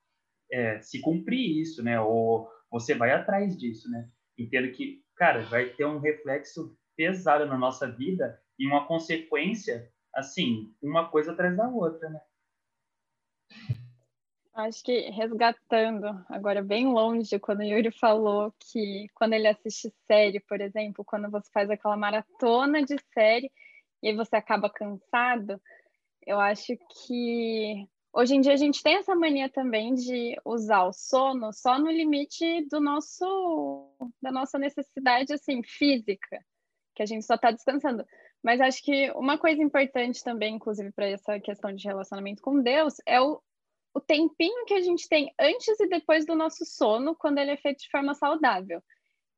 [0.50, 2.00] é, se cumprir isso, né?
[2.00, 4.08] Ou você vai atrás disso, né?
[4.38, 10.74] Entendo que, cara, vai ter um reflexo pesado na nossa vida e uma consequência assim,
[10.82, 12.20] uma coisa atrás da outra, né?
[14.54, 20.40] Acho que resgatando, agora bem longe, quando o Yuri falou que quando ele assiste série,
[20.40, 23.50] por exemplo, quando você faz aquela maratona de série
[24.02, 25.58] e você acaba cansado,
[26.26, 30.92] eu acho que hoje em dia a gente tem essa mania também de usar o
[30.92, 36.44] sono só no limite do nosso da nossa necessidade assim física,
[36.94, 38.04] que a gente só está descansando.
[38.42, 42.96] Mas acho que uma coisa importante também, inclusive, para essa questão de relacionamento com Deus,
[43.06, 43.40] é o,
[43.94, 47.56] o tempinho que a gente tem antes e depois do nosso sono, quando ele é
[47.56, 48.82] feito de forma saudável.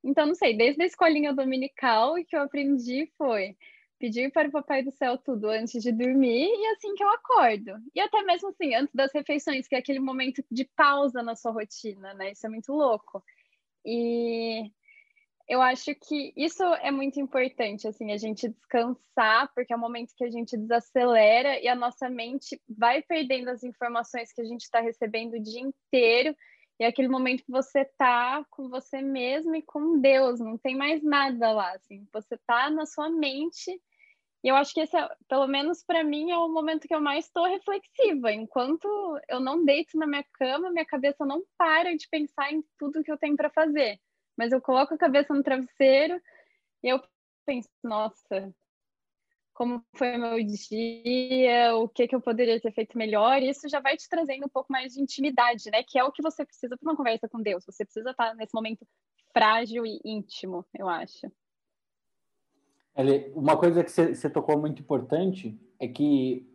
[0.02, 3.56] Então, não sei, desde a escolinha dominical, o que eu aprendi foi
[3.98, 7.72] pedir para o Papai do Céu tudo antes de dormir e assim que eu acordo.
[7.94, 11.52] E até mesmo assim, antes das refeições, que é aquele momento de pausa na sua
[11.52, 12.32] rotina, né?
[12.32, 13.24] Isso é muito louco.
[13.84, 14.70] E
[15.46, 20.14] eu acho que isso é muito importante, assim, a gente descansar, porque é o momento
[20.16, 24.62] que a gente desacelera e a nossa mente vai perdendo as informações que a gente
[24.62, 26.34] está recebendo o dia inteiro.
[26.80, 30.74] E é aquele momento que você está com você mesmo e com Deus, não tem
[30.76, 33.70] mais nada lá, assim, você está na sua mente.
[34.42, 37.00] E eu acho que esse, é, pelo menos para mim, é o momento que eu
[37.00, 38.32] mais estou reflexiva.
[38.32, 38.88] Enquanto
[39.28, 43.12] eu não deito na minha cama, minha cabeça não para de pensar em tudo que
[43.12, 44.00] eu tenho para fazer
[44.36, 46.20] mas eu coloco a cabeça no travesseiro
[46.82, 47.00] e eu
[47.46, 48.54] penso, nossa,
[49.54, 53.80] como foi meu dia, o que, que eu poderia ter feito melhor, e isso já
[53.80, 55.82] vai te trazendo um pouco mais de intimidade, né?
[55.84, 57.64] Que é o que você precisa para uma conversa com Deus.
[57.64, 58.84] Você precisa estar nesse momento
[59.32, 61.30] frágil e íntimo, eu acho.
[63.34, 66.48] Uma coisa que você tocou muito importante é que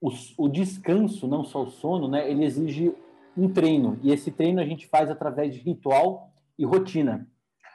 [0.00, 2.28] o, o, descanso, não só o sono, né?
[2.28, 2.94] Ele exige
[3.36, 6.29] um treino, e esse treino a gente faz através de ritual
[6.60, 7.26] e rotina.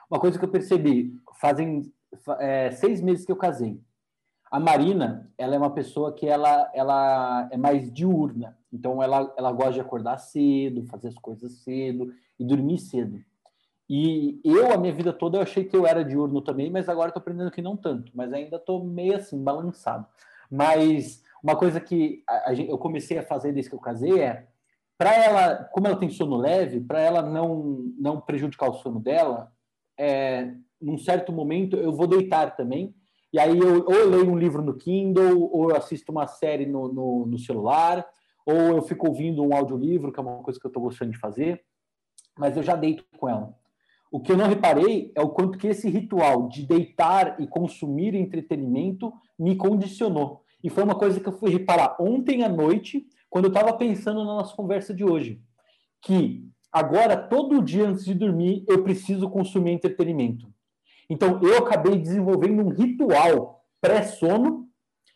[0.10, 1.92] Uma coisa que eu percebi, fazem
[2.40, 3.82] é, seis meses que eu casei.
[4.52, 8.56] A Marina, ela é uma pessoa que ela, ela é mais diurna.
[8.72, 13.20] Então, ela, ela gosta de acordar cedo, fazer as coisas cedo e dormir cedo.
[13.90, 17.10] E eu, a minha vida toda, eu achei que eu era diurno também, mas agora
[17.10, 18.12] estou aprendendo que não tanto.
[18.14, 20.06] Mas ainda estou meio assim, balançado.
[20.50, 24.48] Mas uma coisa que a, a, eu comecei a fazer desde que eu casei é
[24.98, 29.52] para ela, como ela tem sono leve, para ela não não prejudicar o sono dela,
[29.98, 32.94] é, num certo momento eu vou deitar também.
[33.34, 36.66] E aí eu, ou eu leio um livro no Kindle, ou eu assisto uma série
[36.66, 38.06] no, no, no celular,
[38.46, 41.18] ou eu fico ouvindo um audiolivro, que é uma coisa que eu estou gostando de
[41.18, 41.62] fazer,
[42.38, 43.54] mas eu já deito com ela.
[44.12, 48.16] O que eu não reparei é o quanto que esse ritual de deitar e consumir
[48.16, 50.44] entretenimento me condicionou.
[50.64, 53.06] E foi uma coisa que eu fui reparar ontem à noite,
[53.36, 55.42] quando eu estava pensando na nossa conversa de hoje.
[56.02, 60.48] Que agora, todo dia antes de dormir, eu preciso consumir entretenimento.
[61.10, 64.70] Então, eu acabei desenvolvendo um ritual pré-sono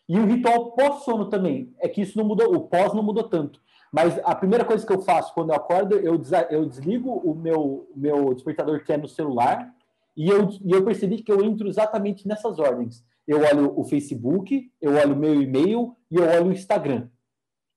[0.06, 1.74] e um ritual pós-sono também.
[1.78, 3.58] É que isso não mudou, o pós não mudou tanto.
[3.90, 7.88] Mas a primeira coisa que eu faço quando eu acordo, eu, eu desligo o meu,
[7.96, 9.74] meu despertador que é no celular,
[10.14, 13.02] e eu, e eu percebi que eu entro exatamente nessas ordens.
[13.26, 17.08] Eu olho o Facebook, eu olho o meu e-mail e eu olho o Instagram.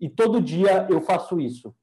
[0.03, 1.73] E todo dia eu faço isso.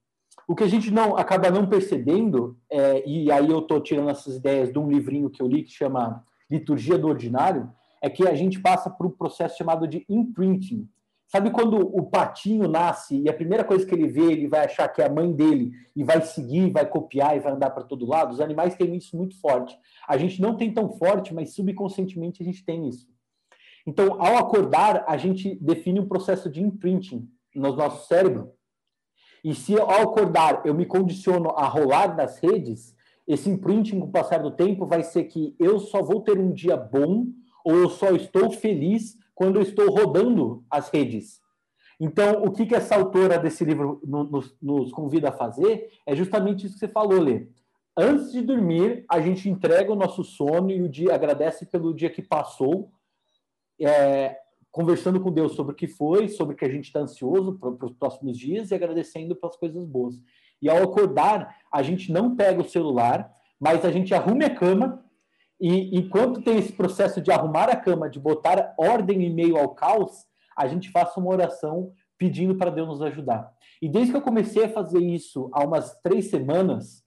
[0.46, 4.37] O que a gente não acaba não percebendo, é, e aí eu estou tirando essas
[4.37, 8.35] ideias de um livrinho que eu li que chama Liturgia do Ordinário, é que a
[8.35, 10.87] gente passa por um processo chamado de imprinting,
[11.28, 14.88] Sabe quando o patinho nasce e a primeira coisa que ele vê, ele vai achar
[14.88, 18.04] que é a mãe dele e vai seguir, vai copiar e vai andar para todo
[18.04, 18.33] lado?
[18.33, 19.78] Os animais têm isso muito forte.
[20.09, 23.09] A gente não tem tão forte, mas subconscientemente a gente tem isso.
[23.87, 28.52] Então, ao acordar, a gente define um processo de imprinting no nosso cérebro.
[29.42, 32.94] E se ao acordar eu me condiciono a rolar nas redes,
[33.26, 36.52] esse imprinting com o passar do tempo vai ser que eu só vou ter um
[36.52, 37.26] dia bom
[37.64, 41.40] ou eu só estou feliz quando eu estou rodando as redes.
[41.98, 46.66] Então, o que, que essa autora desse livro nos, nos convida a fazer é justamente
[46.66, 47.46] isso que você falou, Lê.
[47.96, 52.08] Antes de dormir, a gente entrega o nosso sono e o dia agradece pelo dia
[52.08, 52.90] que passou,
[53.78, 54.38] é,
[54.70, 57.87] conversando com Deus sobre o que foi, sobre o que a gente está ansioso para
[57.87, 60.20] os próximos dias e agradecendo pelas coisas boas.
[60.62, 65.04] E ao acordar, a gente não pega o celular, mas a gente arruma a cama
[65.61, 69.74] e enquanto tem esse processo de arrumar a cama, de botar ordem em meio ao
[69.74, 70.24] caos,
[70.56, 73.52] a gente faça uma oração pedindo para Deus nos ajudar.
[73.80, 76.99] E desde que eu comecei a fazer isso há umas três semanas,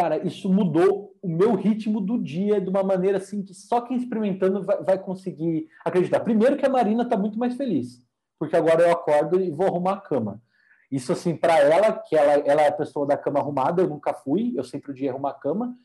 [0.00, 3.96] cara, isso mudou o meu ritmo do dia de uma maneira assim que só quem
[3.96, 6.20] experimentando vai, vai conseguir acreditar.
[6.20, 8.02] Primeiro que a Marina está muito mais feliz,
[8.38, 10.42] porque agora eu acordo e vou arrumar a cama.
[10.90, 14.14] Isso assim para ela, que ela, ela é a pessoa da cama arrumada, eu nunca
[14.14, 15.76] fui, eu sempre podia arrumar a cama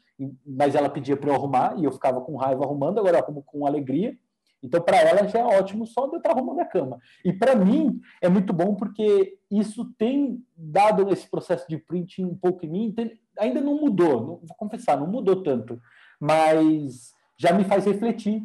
[0.46, 3.44] mas ela pedia para eu arrumar e eu ficava com raiva arrumando, agora eu arrumo
[3.44, 4.18] com alegria.
[4.64, 6.98] Então, para ela já é ótimo só de eu estar arrumando a cama.
[7.24, 12.36] E para mim é muito bom porque isso tem dado esse processo de printing um
[12.36, 12.96] pouco em mim.
[13.40, 15.80] Ainda não mudou, não, vou confessar, não mudou tanto,
[16.20, 18.44] mas já me faz refletir.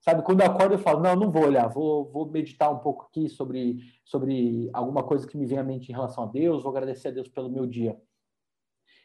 [0.00, 3.06] Sabe, quando eu acordo eu falo, não, não vou olhar, vou, vou meditar um pouco
[3.10, 6.70] aqui sobre, sobre alguma coisa que me vem à mente em relação a Deus, vou
[6.70, 7.96] agradecer a Deus pelo meu dia.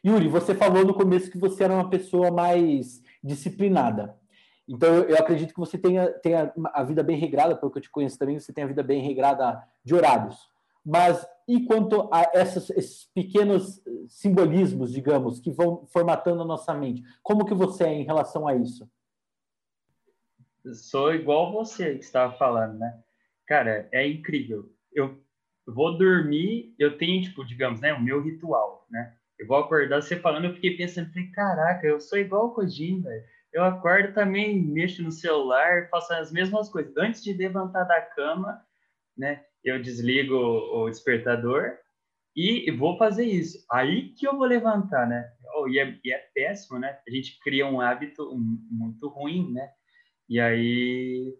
[0.06, 4.16] Yuri, você falou no começo que você era uma pessoa mais disciplinada.
[4.68, 7.90] Então, eu acredito que você tenha, tenha a vida bem regrada, pelo que eu te
[7.90, 10.53] conheço também, você tem a vida bem regrada de horários.
[10.84, 17.02] Mas e quanto a essas, esses pequenos simbolismos, digamos, que vão formatando a nossa mente?
[17.22, 18.90] Como que você é em relação a isso?
[20.72, 23.02] Sou igual você que estava falando, né?
[23.46, 24.72] Cara, é incrível.
[24.92, 25.22] Eu
[25.66, 29.14] vou dormir, eu tenho, tipo, digamos, né, o meu ritual, né?
[29.38, 33.02] Eu vou acordar você falando, eu fiquei pensando, falei, caraca, eu sou igual o Codin,
[33.02, 33.24] velho.
[33.52, 36.96] Eu acordo também, mexo no celular, faço as mesmas coisas.
[36.96, 38.64] Antes de levantar da cama,
[39.16, 41.78] né, eu desligo o despertador
[42.36, 43.64] e vou fazer isso.
[43.70, 45.24] Aí que eu vou levantar, né?
[45.56, 46.98] Oh, e, é, e é péssimo, né?
[47.06, 48.30] A gente cria um hábito
[48.70, 49.70] muito ruim, né?
[50.28, 51.34] E aí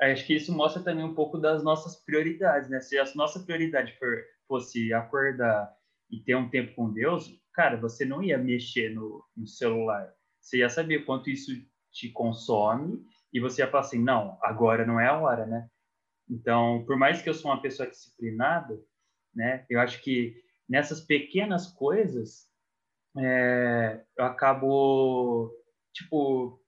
[0.00, 2.80] acho que isso mostra também um pouco das nossas prioridades, né?
[2.80, 5.74] Se a nossa prioridade for, fosse acordar
[6.10, 10.12] e ter um tempo com Deus, cara, você não ia mexer no, no celular.
[10.40, 11.50] Você ia saber quanto isso
[11.92, 13.02] te consome
[13.32, 15.68] e você ia falar assim, não, agora não é a hora, né?
[16.28, 18.80] Então, por mais que eu sou uma pessoa disciplinada,
[19.34, 22.48] né, eu acho que nessas pequenas coisas
[23.18, 25.52] é, eu acabo,
[25.92, 26.60] tipo,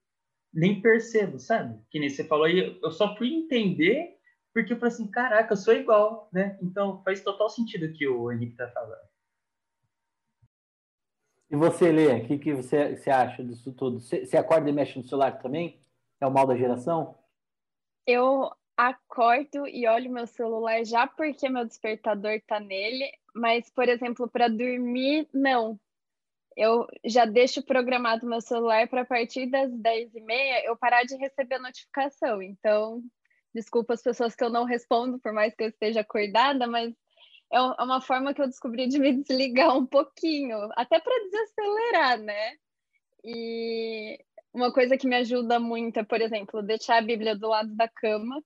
[0.52, 1.78] nem percebo, sabe?
[1.90, 4.18] Que nem você falou aí, eu só fui entender
[4.52, 6.58] porque eu falei assim, caraca, eu sou igual, né?
[6.60, 9.08] Então faz total sentido o que o Henrique tá falando.
[11.50, 14.00] E você, Lê, o que, que você, você acha disso tudo?
[14.00, 15.80] Você, você acorda e mexe no celular também?
[16.20, 17.16] É o mal da geração?
[18.06, 24.30] Eu acordo e olho meu celular já porque meu despertador tá nele, mas, por exemplo,
[24.30, 25.78] para dormir, não.
[26.56, 31.58] Eu já deixo programado meu celular para a partir das 10h30 eu parar de receber
[31.58, 32.40] notificação.
[32.40, 33.02] Então,
[33.52, 36.94] desculpa as pessoas que eu não respondo, por mais que eu esteja acordada, mas
[37.52, 42.18] é, é uma forma que eu descobri de me desligar um pouquinho, até para desacelerar,
[42.20, 42.52] né?
[43.24, 47.74] E uma coisa que me ajuda muito é, por exemplo, deixar a Bíblia do lado
[47.74, 48.40] da cama,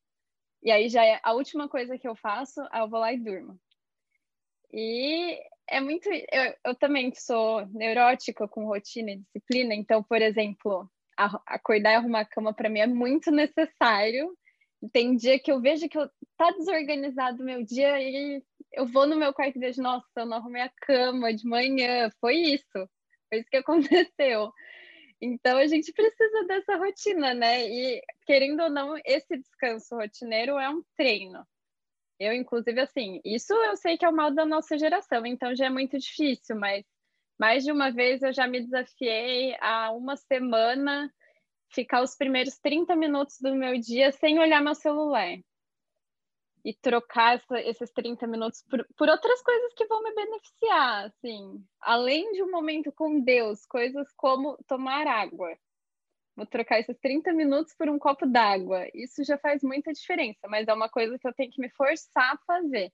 [0.63, 3.59] e aí já é a última coisa que eu faço, eu vou lá e durmo.
[4.73, 5.39] E
[5.69, 6.09] é muito.
[6.09, 10.89] Eu, eu também sou neurótica com rotina e disciplina, então, por exemplo,
[11.47, 14.37] acordar e arrumar a cama para mim é muito necessário.
[14.93, 18.43] tem dia que eu vejo que eu, tá desorganizado meu dia e
[18.73, 22.11] eu vou no meu quarto e vejo, nossa, eu não arrumei a cama de manhã,
[22.21, 22.89] foi isso,
[23.29, 24.53] foi isso que aconteceu.
[25.25, 27.65] Então a gente precisa dessa rotina, né?
[27.69, 31.47] E querendo ou não, esse descanso rotineiro é um treino.
[32.19, 35.67] Eu, inclusive, assim, isso eu sei que é o mal da nossa geração, então já
[35.67, 36.85] é muito difícil, mas
[37.39, 41.13] mais de uma vez eu já me desafiei a uma semana
[41.71, 45.39] ficar os primeiros 30 minutos do meu dia sem olhar meu celular.
[46.65, 51.65] E trocar essa, esses 30 minutos por, por outras coisas que vão me beneficiar, assim.
[51.81, 55.57] Além de um momento com Deus, coisas como tomar água.
[56.37, 58.87] Vou trocar esses 30 minutos por um copo d'água.
[58.95, 62.35] Isso já faz muita diferença, mas é uma coisa que eu tenho que me forçar
[62.35, 62.93] a fazer.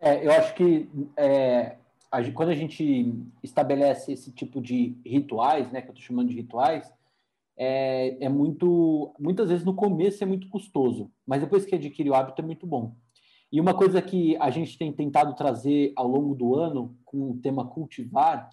[0.00, 1.76] É, eu acho que é,
[2.10, 6.34] a, quando a gente estabelece esse tipo de rituais, né, que eu estou chamando de
[6.34, 6.92] rituais,
[7.62, 12.14] é, é, muito, muitas vezes no começo é muito custoso, mas depois que adquire o
[12.14, 12.94] hábito é muito bom.
[13.50, 17.38] E uma coisa que a gente tem tentado trazer ao longo do ano com o
[17.38, 18.50] tema cultivar,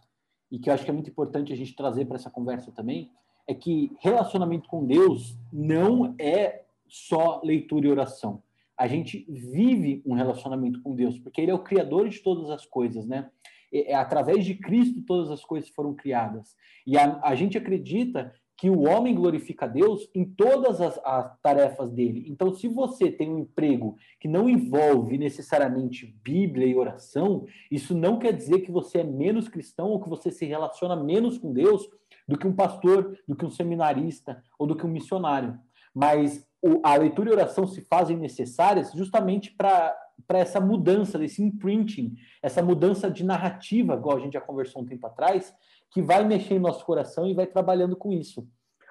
[0.51, 3.11] e que eu acho que é muito importante a gente trazer para essa conversa também,
[3.47, 8.43] é que relacionamento com Deus não é só leitura e oração
[8.79, 12.65] a gente vive um relacionamento com Deus, porque Ele é o Criador de todas as
[12.65, 13.29] coisas, né?
[13.73, 16.55] É, é, através de Cristo todas as coisas foram criadas.
[16.87, 21.89] E a, a gente acredita que o homem glorifica Deus em todas as, as, tarefas
[21.89, 22.25] dele.
[22.27, 28.19] Então, se você tem um emprego que não envolve necessariamente Bíblia e oração, isso não
[28.19, 31.87] quer dizer que você é menos cristão ou que você se relaciona menos com Deus
[32.27, 35.57] do que um pastor, do que um seminarista ou do que um missionário.
[35.95, 39.97] Mas o, a leitura e oração se fazem necessárias justamente para
[40.29, 45.05] essa mudança, desse imprinting, essa mudança de narrativa, igual a gente já conversou um tempo
[45.07, 45.53] atrás,
[45.91, 48.47] que vai mexer em nosso coração e vai trabalhando com isso.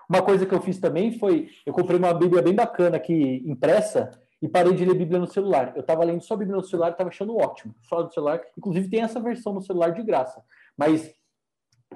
[0.09, 4.19] Uma coisa que eu fiz também foi, eu comprei uma Bíblia bem bacana aqui, impressa,
[4.41, 5.73] e parei de ler Bíblia no celular.
[5.75, 8.41] Eu estava lendo só Bíblia no celular, estava achando ótimo, só do celular.
[8.57, 10.43] Inclusive tem essa versão no celular de graça.
[10.77, 11.13] Mas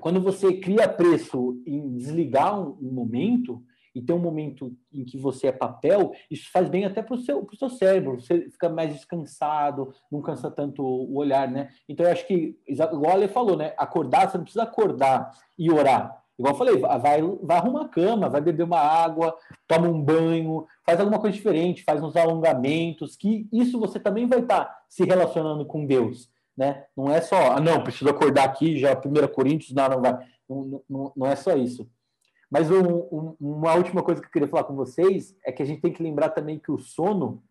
[0.00, 3.62] quando você cria preço em desligar um, um momento,
[3.94, 7.20] e ter um momento em que você é papel, isso faz bem até para o
[7.20, 11.68] seu, seu cérebro, você fica mais descansado, não cansa tanto o olhar, né?
[11.88, 13.74] Então, eu acho que, igual a Ale falou, né?
[13.76, 16.22] Acordar, você não precisa acordar e orar.
[16.38, 19.36] Igual eu falei, vai, vai arrumar a cama, vai beber uma água,
[19.68, 24.40] toma um banho, faz alguma coisa diferente, faz uns alongamentos, que isso você também vai
[24.40, 26.84] estar tá se relacionando com Deus, né?
[26.96, 30.18] Não é só, ah, não, preciso acordar aqui, já 1 Coríntios, não, não vai.
[30.48, 31.88] Não, não, não é só isso.
[32.52, 35.64] Mas um, um, uma última coisa que eu queria falar com vocês é que a
[35.64, 37.42] gente tem que lembrar também que o sono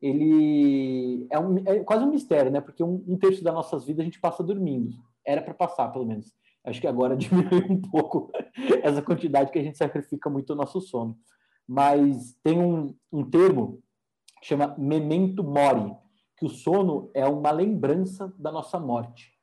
[0.00, 2.58] ele é, um, é quase um mistério, né?
[2.58, 4.96] Porque um, um terço das nossas vidas a gente passa dormindo.
[5.22, 6.34] Era para passar, pelo menos.
[6.64, 8.32] Acho que agora diminuiu um pouco
[8.82, 11.18] essa quantidade que a gente sacrifica muito o nosso sono.
[11.66, 13.82] Mas tem um, um termo
[14.40, 15.94] que chama memento mori,
[16.38, 19.37] que o sono é uma lembrança da nossa morte.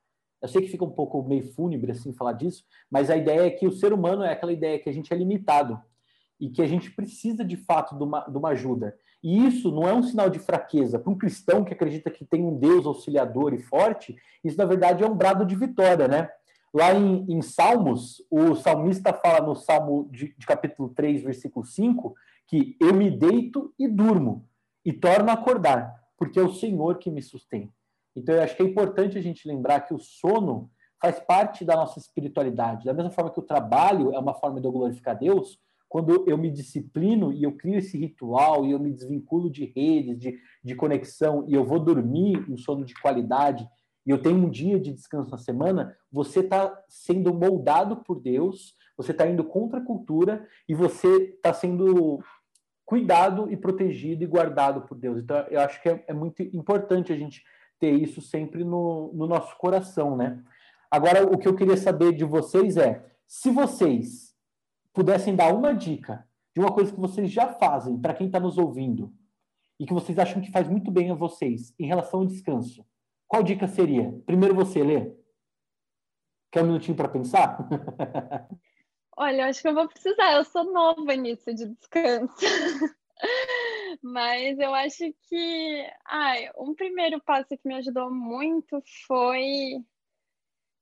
[0.45, 3.49] Eu sei que fica um pouco meio fúnebre assim falar disso, mas a ideia é
[3.49, 5.81] que o ser humano é aquela ideia que a gente é limitado
[6.39, 8.95] e que a gente precisa de fato de uma, de uma ajuda.
[9.23, 10.99] E isso não é um sinal de fraqueza.
[10.99, 15.03] Para um cristão que acredita que tem um Deus auxiliador e forte, isso na verdade
[15.03, 16.29] é um brado de vitória, né?
[16.71, 22.13] Lá em, em Salmos, o salmista fala no Salmo de, de capítulo 3, versículo 5,
[22.45, 24.47] que eu me deito e durmo
[24.85, 27.73] e torno a acordar, porque é o Senhor que me sustém.
[28.15, 30.69] Então, eu acho que é importante a gente lembrar que o sono
[31.01, 32.85] faz parte da nossa espiritualidade.
[32.85, 36.37] Da mesma forma que o trabalho é uma forma de eu glorificar Deus, quando eu
[36.37, 40.75] me disciplino e eu crio esse ritual e eu me desvinculo de redes, de, de
[40.75, 43.67] conexão, e eu vou dormir um sono de qualidade,
[44.05, 48.75] e eu tenho um dia de descanso na semana, você está sendo moldado por Deus,
[48.97, 52.19] você está indo contra a cultura e você está sendo
[52.85, 55.17] cuidado e protegido e guardado por Deus.
[55.17, 57.43] Então, eu acho que é, é muito importante a gente
[57.79, 60.43] ter isso sempre no, no nosso coração, né?
[60.89, 64.35] Agora, o que eu queria saber de vocês é, se vocês
[64.93, 68.57] pudessem dar uma dica de uma coisa que vocês já fazem para quem está nos
[68.57, 69.13] ouvindo
[69.79, 72.85] e que vocês acham que faz muito bem a vocês em relação ao descanso,
[73.27, 74.11] qual dica seria?
[74.25, 75.11] Primeiro você, Lê.
[76.51, 77.67] Quer um minutinho para pensar?
[79.17, 80.33] Olha, acho que eu vou precisar.
[80.33, 82.33] Eu sou nova nisso de descanso.
[84.01, 89.83] Mas eu acho que ai, um primeiro passo que me ajudou muito foi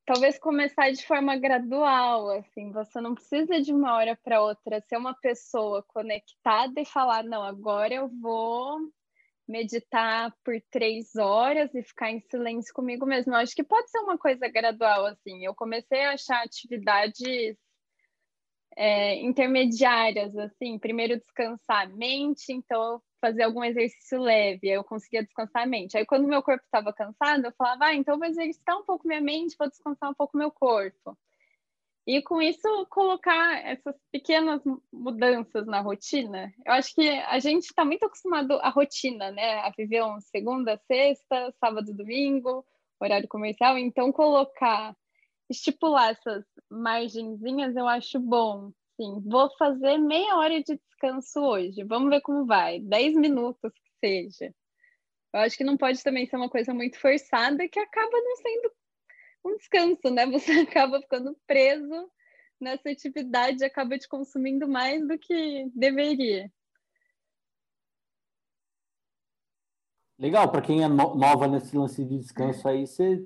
[0.05, 4.97] talvez começar de forma gradual, assim, você não precisa de uma hora para outra ser
[4.97, 8.80] uma pessoa conectada e falar, não, agora eu vou
[9.47, 13.34] meditar por três horas e ficar em silêncio comigo mesmo.
[13.34, 15.45] Eu acho que pode ser uma coisa gradual, assim.
[15.45, 17.57] Eu comecei a achar atividades
[18.76, 25.63] é, intermediárias, assim, primeiro descansar a mente, então fazer algum exercício leve, eu conseguia descansar
[25.63, 25.97] a mente.
[25.97, 29.21] Aí quando meu corpo estava cansado, eu falava, ah, então vou exercitar um pouco minha
[29.21, 31.17] mente, vou descansar um pouco meu corpo.
[32.05, 34.61] E com isso, colocar essas pequenas
[34.91, 36.53] mudanças na rotina.
[36.65, 39.59] Eu acho que a gente está muito acostumado à rotina, né?
[39.59, 42.65] A viver um segunda, sexta, sábado, domingo,
[42.99, 43.78] horário comercial.
[43.78, 44.93] Então, colocar,
[45.54, 48.72] estipular essas margenzinhas, eu acho bom.
[48.99, 51.84] Sim, vou fazer meia hora de descanso hoje.
[51.84, 52.80] Vamos ver como vai.
[52.80, 54.54] Dez minutos que seja.
[55.34, 58.72] Eu acho que não pode também ser uma coisa muito forçada que acaba não sendo
[59.45, 60.26] um descanso, né?
[60.28, 62.12] Você acaba ficando preso
[62.60, 66.51] nessa atividade, acaba te consumindo mais do que deveria.
[70.20, 73.26] Legal, para quem é no nova nesse lance de descanso aí, você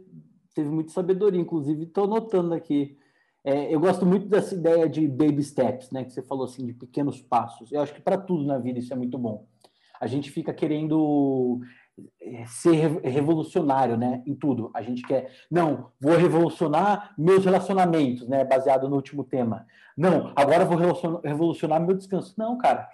[0.58, 2.98] teve muita sabedoria, inclusive estou notando aqui.
[3.44, 6.04] É, eu gosto muito dessa ideia de baby steps, né?
[6.04, 7.72] Que você falou assim, de pequenos passos.
[7.72, 9.46] Eu acho que para tudo na vida isso é muito bom.
[10.02, 11.62] A gente fica querendo
[12.20, 14.72] é, ser revolucionário, né, em tudo.
[14.74, 19.66] A gente quer, não, vou revolucionar meus relacionamentos, né, baseado no último tema.
[19.96, 20.78] Não, agora vou
[21.24, 22.34] revolucionar meu descanso.
[22.38, 22.88] Não, cara,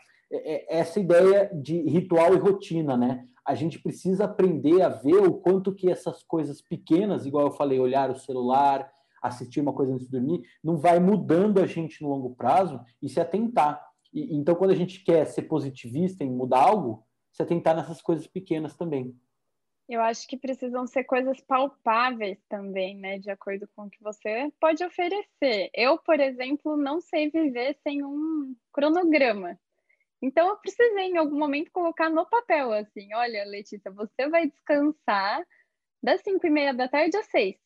[0.67, 3.27] essa ideia de ritual e rotina, né?
[3.45, 7.79] A gente precisa aprender a ver o quanto que essas coisas pequenas, igual eu falei,
[7.79, 8.89] olhar o celular,
[9.21, 13.09] assistir uma coisa antes de dormir, não vai mudando a gente no longo prazo e
[13.09, 13.85] se atentar.
[14.13, 18.27] E, então, quando a gente quer ser positivista em mudar algo, se atentar nessas coisas
[18.27, 19.15] pequenas também.
[19.89, 23.19] Eu acho que precisam ser coisas palpáveis também, né?
[23.19, 25.69] De acordo com o que você pode oferecer.
[25.73, 29.59] Eu, por exemplo, não sei viver sem um cronograma.
[30.23, 35.45] Então, eu precisei, em algum momento, colocar no papel, assim, olha, Letícia, você vai descansar
[36.01, 37.57] das cinco e meia da tarde às seis.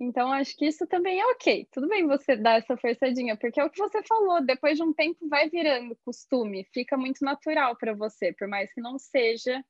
[0.00, 1.68] Então, acho que isso também é ok.
[1.70, 4.92] Tudo bem você dar essa forçadinha, porque é o que você falou, depois de um
[4.92, 9.64] tempo vai virando costume, fica muito natural para você, por mais que não seja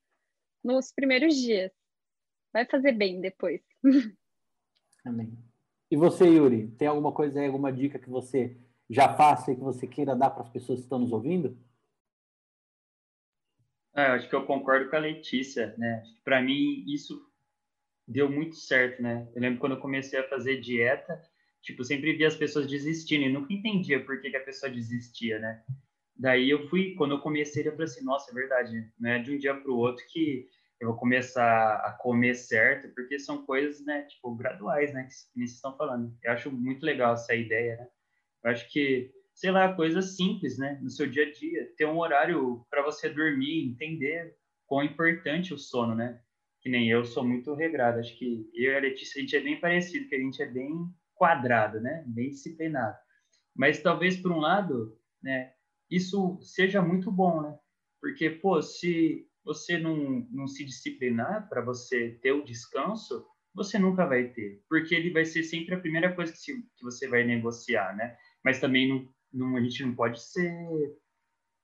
[0.63, 1.71] nos primeiros dias.
[2.51, 3.61] Vai fazer bem depois.
[5.05, 5.37] Amém.
[5.91, 8.57] E você, Yuri, tem alguma coisa aí, alguma dica que você
[8.89, 11.57] já faça e que você queira dar para as pessoas que estão nos ouvindo?
[13.95, 16.03] É, acho que eu concordo com a Letícia, né?
[16.23, 17.21] Para mim, isso
[18.07, 19.27] deu muito certo, né?
[19.35, 21.21] Eu lembro quando eu comecei a fazer dieta,
[21.61, 25.37] tipo, sempre via as pessoas desistindo e nunca entendia por que, que a pessoa desistia,
[25.39, 25.63] né?
[26.15, 29.33] Daí eu fui, quando eu comecei, eu falei assim, nossa, é verdade, não é de
[29.33, 30.47] um dia para o outro que
[30.79, 35.51] eu vou começar a comer certo, porque são coisas, né, tipo, graduais, né, que vocês
[35.53, 36.15] estão falando.
[36.23, 37.87] Eu acho muito legal essa ideia, né?
[38.43, 41.99] Eu acho que, sei lá, coisas simples, né, no seu dia a dia, ter um
[41.99, 44.35] horário para você dormir, entender
[44.65, 46.21] quão importante o sono, né?
[46.61, 47.99] que nem eu sou muito regrado.
[47.99, 50.45] Acho que eu e a Letícia, a gente é bem parecido, que a gente é
[50.45, 50.71] bem
[51.15, 52.03] quadrado, né?
[52.07, 52.97] Bem disciplinado.
[53.55, 55.53] Mas talvez, por um lado, né,
[55.89, 57.57] isso seja muito bom, né?
[58.01, 64.05] Porque, pô, se você não, não se disciplinar para você ter o descanso, você nunca
[64.05, 64.61] vai ter.
[64.69, 68.17] Porque ele vai ser sempre a primeira coisa que, se, que você vai negociar, né?
[68.43, 70.97] Mas também não, não, a gente não pode ser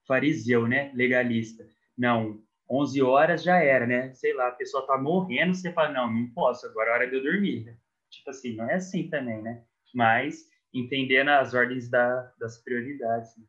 [0.08, 0.92] fariseu, né?
[0.94, 1.68] Legalista.
[1.98, 4.14] Não, 11 horas já era, né?
[4.14, 7.16] Sei lá, a pessoa tá morrendo, você fala, não, não posso, agora é hora de
[7.16, 7.66] eu dormir.
[7.66, 7.78] Né?
[8.10, 9.64] Tipo assim, não é assim também, né?
[9.94, 13.36] Mas entendendo as ordens da, das prioridades.
[13.38, 13.46] Né?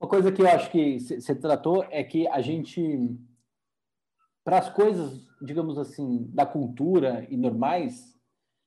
[0.00, 3.16] Uma coisa que eu acho que você tratou é que a gente,
[4.44, 8.13] para as coisas, digamos assim, da cultura e normais,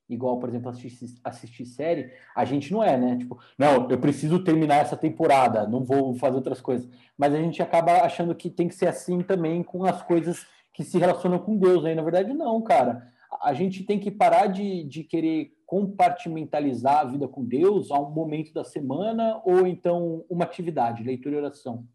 [0.10, 3.18] igual, por exemplo, assistir, assistir série, a gente não é, né?
[3.18, 6.90] Tipo, não, eu preciso terminar essa temporada, não vou fazer outras coisas.
[7.18, 10.84] Mas a gente acaba achando que tem que ser assim também com as coisas que
[10.84, 11.84] se relacionam com Deus.
[11.86, 13.12] Aí, na verdade, não, cara.
[13.42, 18.10] A gente tem que parar de, de querer compartimentalizar a vida com Deus a um
[18.10, 21.86] momento da semana ou então uma atividade, leitura e oração.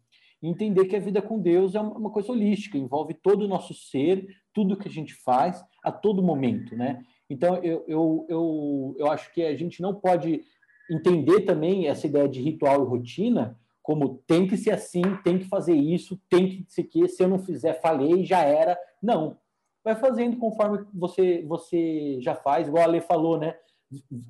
[0.41, 3.73] E entender que a vida com Deus é uma coisa holística, envolve todo o nosso
[3.73, 7.03] ser, tudo que a gente faz a todo momento, né?
[7.33, 10.41] Então, eu, eu, eu, eu acho que a gente não pode
[10.89, 15.43] entender também essa ideia de ritual e rotina como tem que ser assim, tem que
[15.43, 18.79] fazer isso, tem que ser que se eu não fizer, falei, já era.
[19.01, 19.37] Não.
[19.83, 23.55] Vai fazendo conforme você você já faz, igual a Lê falou, né?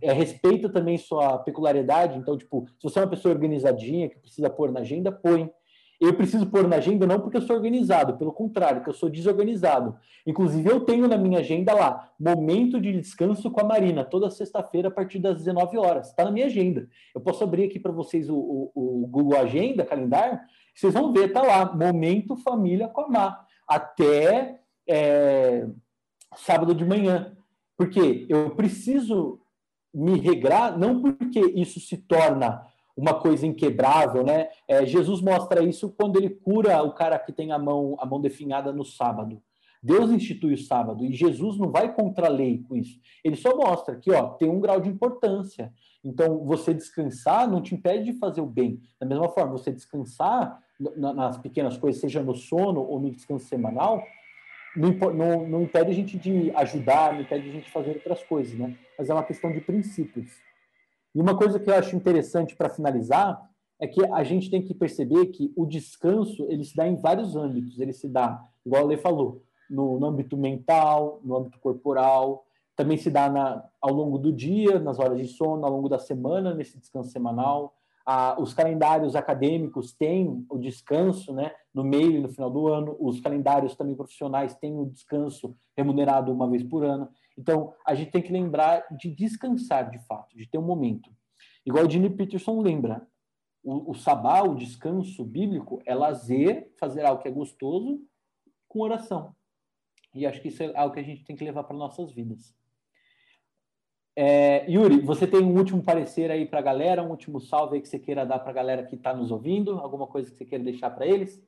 [0.01, 2.17] É, respeita também sua peculiaridade.
[2.17, 5.51] Então, tipo, se você é uma pessoa organizadinha que precisa pôr na agenda, põe.
[6.03, 9.09] Eu preciso pôr na agenda não porque eu sou organizado, pelo contrário, porque eu sou
[9.09, 9.95] desorganizado.
[10.27, 14.89] Inclusive, eu tenho na minha agenda lá, momento de descanso com a Marina, toda sexta-feira
[14.89, 16.09] a partir das 19 horas.
[16.09, 16.89] Está na minha agenda.
[17.15, 20.41] Eu posso abrir aqui para vocês o, o, o, Google Agenda, calendário,
[20.75, 25.65] vocês vão ver, tá lá, momento família com a Mar, até é,
[26.35, 27.31] sábado de manhã.
[27.77, 29.39] Porque eu preciso
[29.93, 32.61] me regrar, não porque isso se torna
[32.95, 34.49] uma coisa inquebrável, né?
[34.67, 38.21] É, Jesus mostra isso quando ele cura o cara que tem a mão, a mão
[38.21, 39.41] definhada no sábado.
[39.81, 42.97] Deus institui o sábado e Jesus não vai contra a lei com isso.
[43.23, 45.73] Ele só mostra que ó, tem um grau de importância.
[46.03, 48.79] Então, você descansar não te impede de fazer o bem.
[48.99, 50.61] Da mesma forma, você descansar
[50.95, 54.03] nas pequenas coisas, seja no sono ou no descanso semanal,
[54.75, 58.57] não, não, impede a gente de ajudar, não impede a gente de fazer outras coisas,
[58.57, 58.75] né?
[58.97, 60.31] Mas é uma questão de princípios.
[61.15, 63.49] E uma coisa que eu acho interessante para finalizar
[63.79, 67.35] é que a gente tem que perceber que o descanso ele se dá em vários
[67.35, 67.79] âmbitos.
[67.79, 72.45] Ele se dá, igual a Lê falou, no, no âmbito mental, no âmbito corporal,
[72.75, 75.99] também se dá na, ao longo do dia, nas horas de sono, ao longo da
[75.99, 77.75] semana, nesse descanso semanal.
[78.37, 83.21] Os calendários acadêmicos têm o descanso né, no meio e no final do ano, os
[83.21, 87.07] calendários também profissionais têm o descanso remunerado uma vez por ano.
[87.37, 91.09] Então, a gente tem que lembrar de descansar de fato, de ter um momento.
[91.65, 93.07] Igual o Jimmy Peterson lembra,
[93.63, 98.01] o, o sabá, o descanso bíblico, é lazer, fazer algo que é gostoso
[98.67, 99.35] com oração.
[100.13, 102.55] E acho que isso é algo que a gente tem que levar para nossas vidas.
[104.15, 107.81] É, Yuri, você tem um último parecer aí para a galera, um último salve aí
[107.81, 109.79] que você queira dar para a galera que está nos ouvindo?
[109.79, 111.43] Alguma coisa que você queira deixar para eles?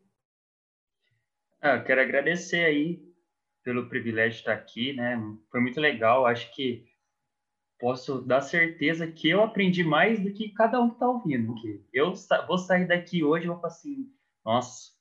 [1.61, 3.14] Ah, quero agradecer aí
[3.65, 5.19] pelo privilégio de estar aqui, né?
[5.51, 6.27] Foi muito legal.
[6.27, 6.85] Acho que
[7.79, 11.55] posso dar certeza que eu aprendi mais do que cada um que está ouvindo.
[11.55, 12.13] Que eu
[12.47, 14.07] vou sair daqui hoje e vou falar assim,
[14.45, 14.91] nossa,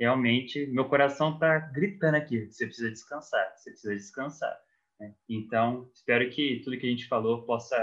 [0.00, 2.46] realmente meu coração está gritando aqui.
[2.46, 4.58] Você precisa descansar, você precisa descansar.
[4.98, 5.14] Né?
[5.28, 7.76] Então, espero que tudo que a gente falou possa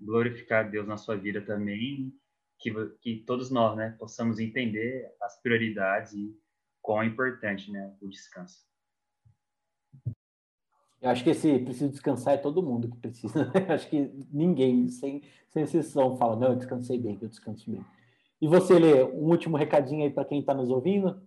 [0.00, 2.12] glorificar Deus na sua vida também,
[2.58, 6.36] que, que todos nós né, possamos entender as prioridades e
[6.80, 8.71] quão é importante né, o descanso.
[11.02, 13.46] Eu acho que esse preciso descansar é todo mundo que precisa.
[13.46, 13.52] Né?
[13.74, 17.84] acho que ninguém, sem, sem exceção, fala, não, eu descansei bem, eu descanso bem.
[18.40, 21.20] E você, Lê, um último recadinho aí para quem está nos ouvindo?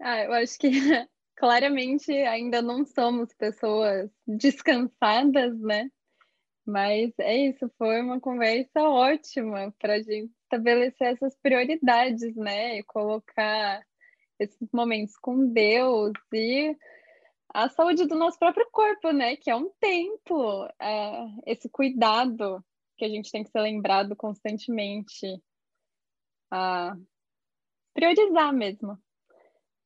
[0.00, 0.70] Ah, eu acho que
[1.36, 5.90] claramente ainda não somos pessoas descansadas, né?
[6.64, 12.78] Mas é isso, foi uma conversa ótima para a gente estabelecer essas prioridades, né?
[12.78, 13.84] E colocar
[14.38, 16.76] esses momentos com Deus e
[17.56, 19.34] a saúde do nosso próprio corpo, né?
[19.34, 22.62] Que é um templo, é, esse cuidado
[22.98, 25.42] que a gente tem que ser lembrado constantemente,
[27.94, 28.98] priorizar mesmo.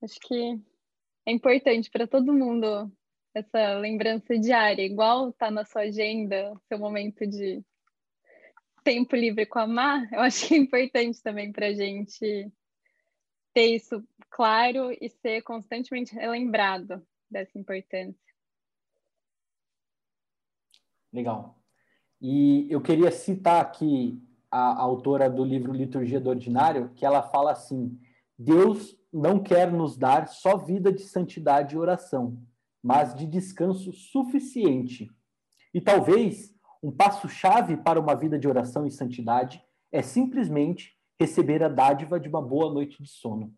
[0.02, 0.60] Acho que
[1.24, 2.90] é importante para todo mundo
[3.32, 7.64] essa lembrança diária, igual tá na sua agenda, seu momento de
[8.82, 12.50] tempo livre com a Mar, eu acho que é importante também para a gente
[13.54, 18.30] ter isso claro e ser constantemente relembrado dessa importância.
[21.12, 21.58] Legal.
[22.20, 27.52] E eu queria citar aqui a, autora do livro Liturgia do Ordinário, que ela fala
[27.52, 27.98] assim:
[28.38, 32.42] Deus não quer nos dar só vida de santidade e oração,
[32.82, 35.10] mas de descanso suficiente.
[35.72, 39.62] E talvez um passo-chave para uma vida de oração e santidade
[39.92, 43.54] é simplesmente receber a dádiva de uma boa noite de sono.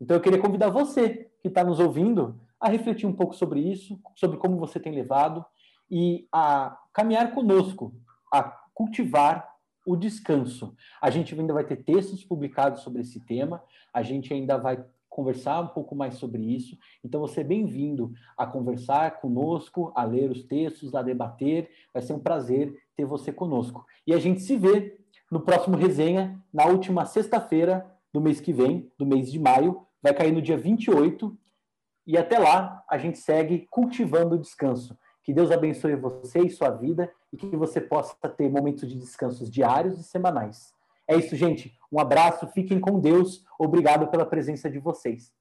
[0.00, 3.96] Então eu queria convidar você que está nos ouvindo a refletir um pouco sobre isso,
[4.16, 5.44] sobre como você tem levado
[5.88, 7.94] e a caminhar conosco,
[8.32, 8.42] a
[8.74, 9.48] cultivar
[9.86, 10.74] o descanso.
[11.00, 13.62] A gente ainda vai ter textos publicados sobre esse tema,
[13.94, 16.76] a gente ainda vai conversar um pouco mais sobre isso.
[17.04, 21.70] Então, você é bem-vindo a conversar conosco, a ler os textos, a debater.
[21.94, 23.86] Vai ser um prazer ter você conosco.
[24.04, 24.98] E a gente se vê
[25.30, 29.86] no próximo resenha, na última sexta-feira do mês que vem, do mês de maio.
[30.02, 31.38] Vai cair no dia 28.
[32.06, 34.96] E até lá, a gente segue cultivando o descanso.
[35.24, 39.50] Que Deus abençoe você e sua vida e que você possa ter momentos de descansos
[39.50, 40.72] diários e semanais.
[41.08, 41.76] É isso, gente.
[41.90, 43.44] Um abraço, fiquem com Deus.
[43.58, 45.32] Obrigado pela presença de vocês.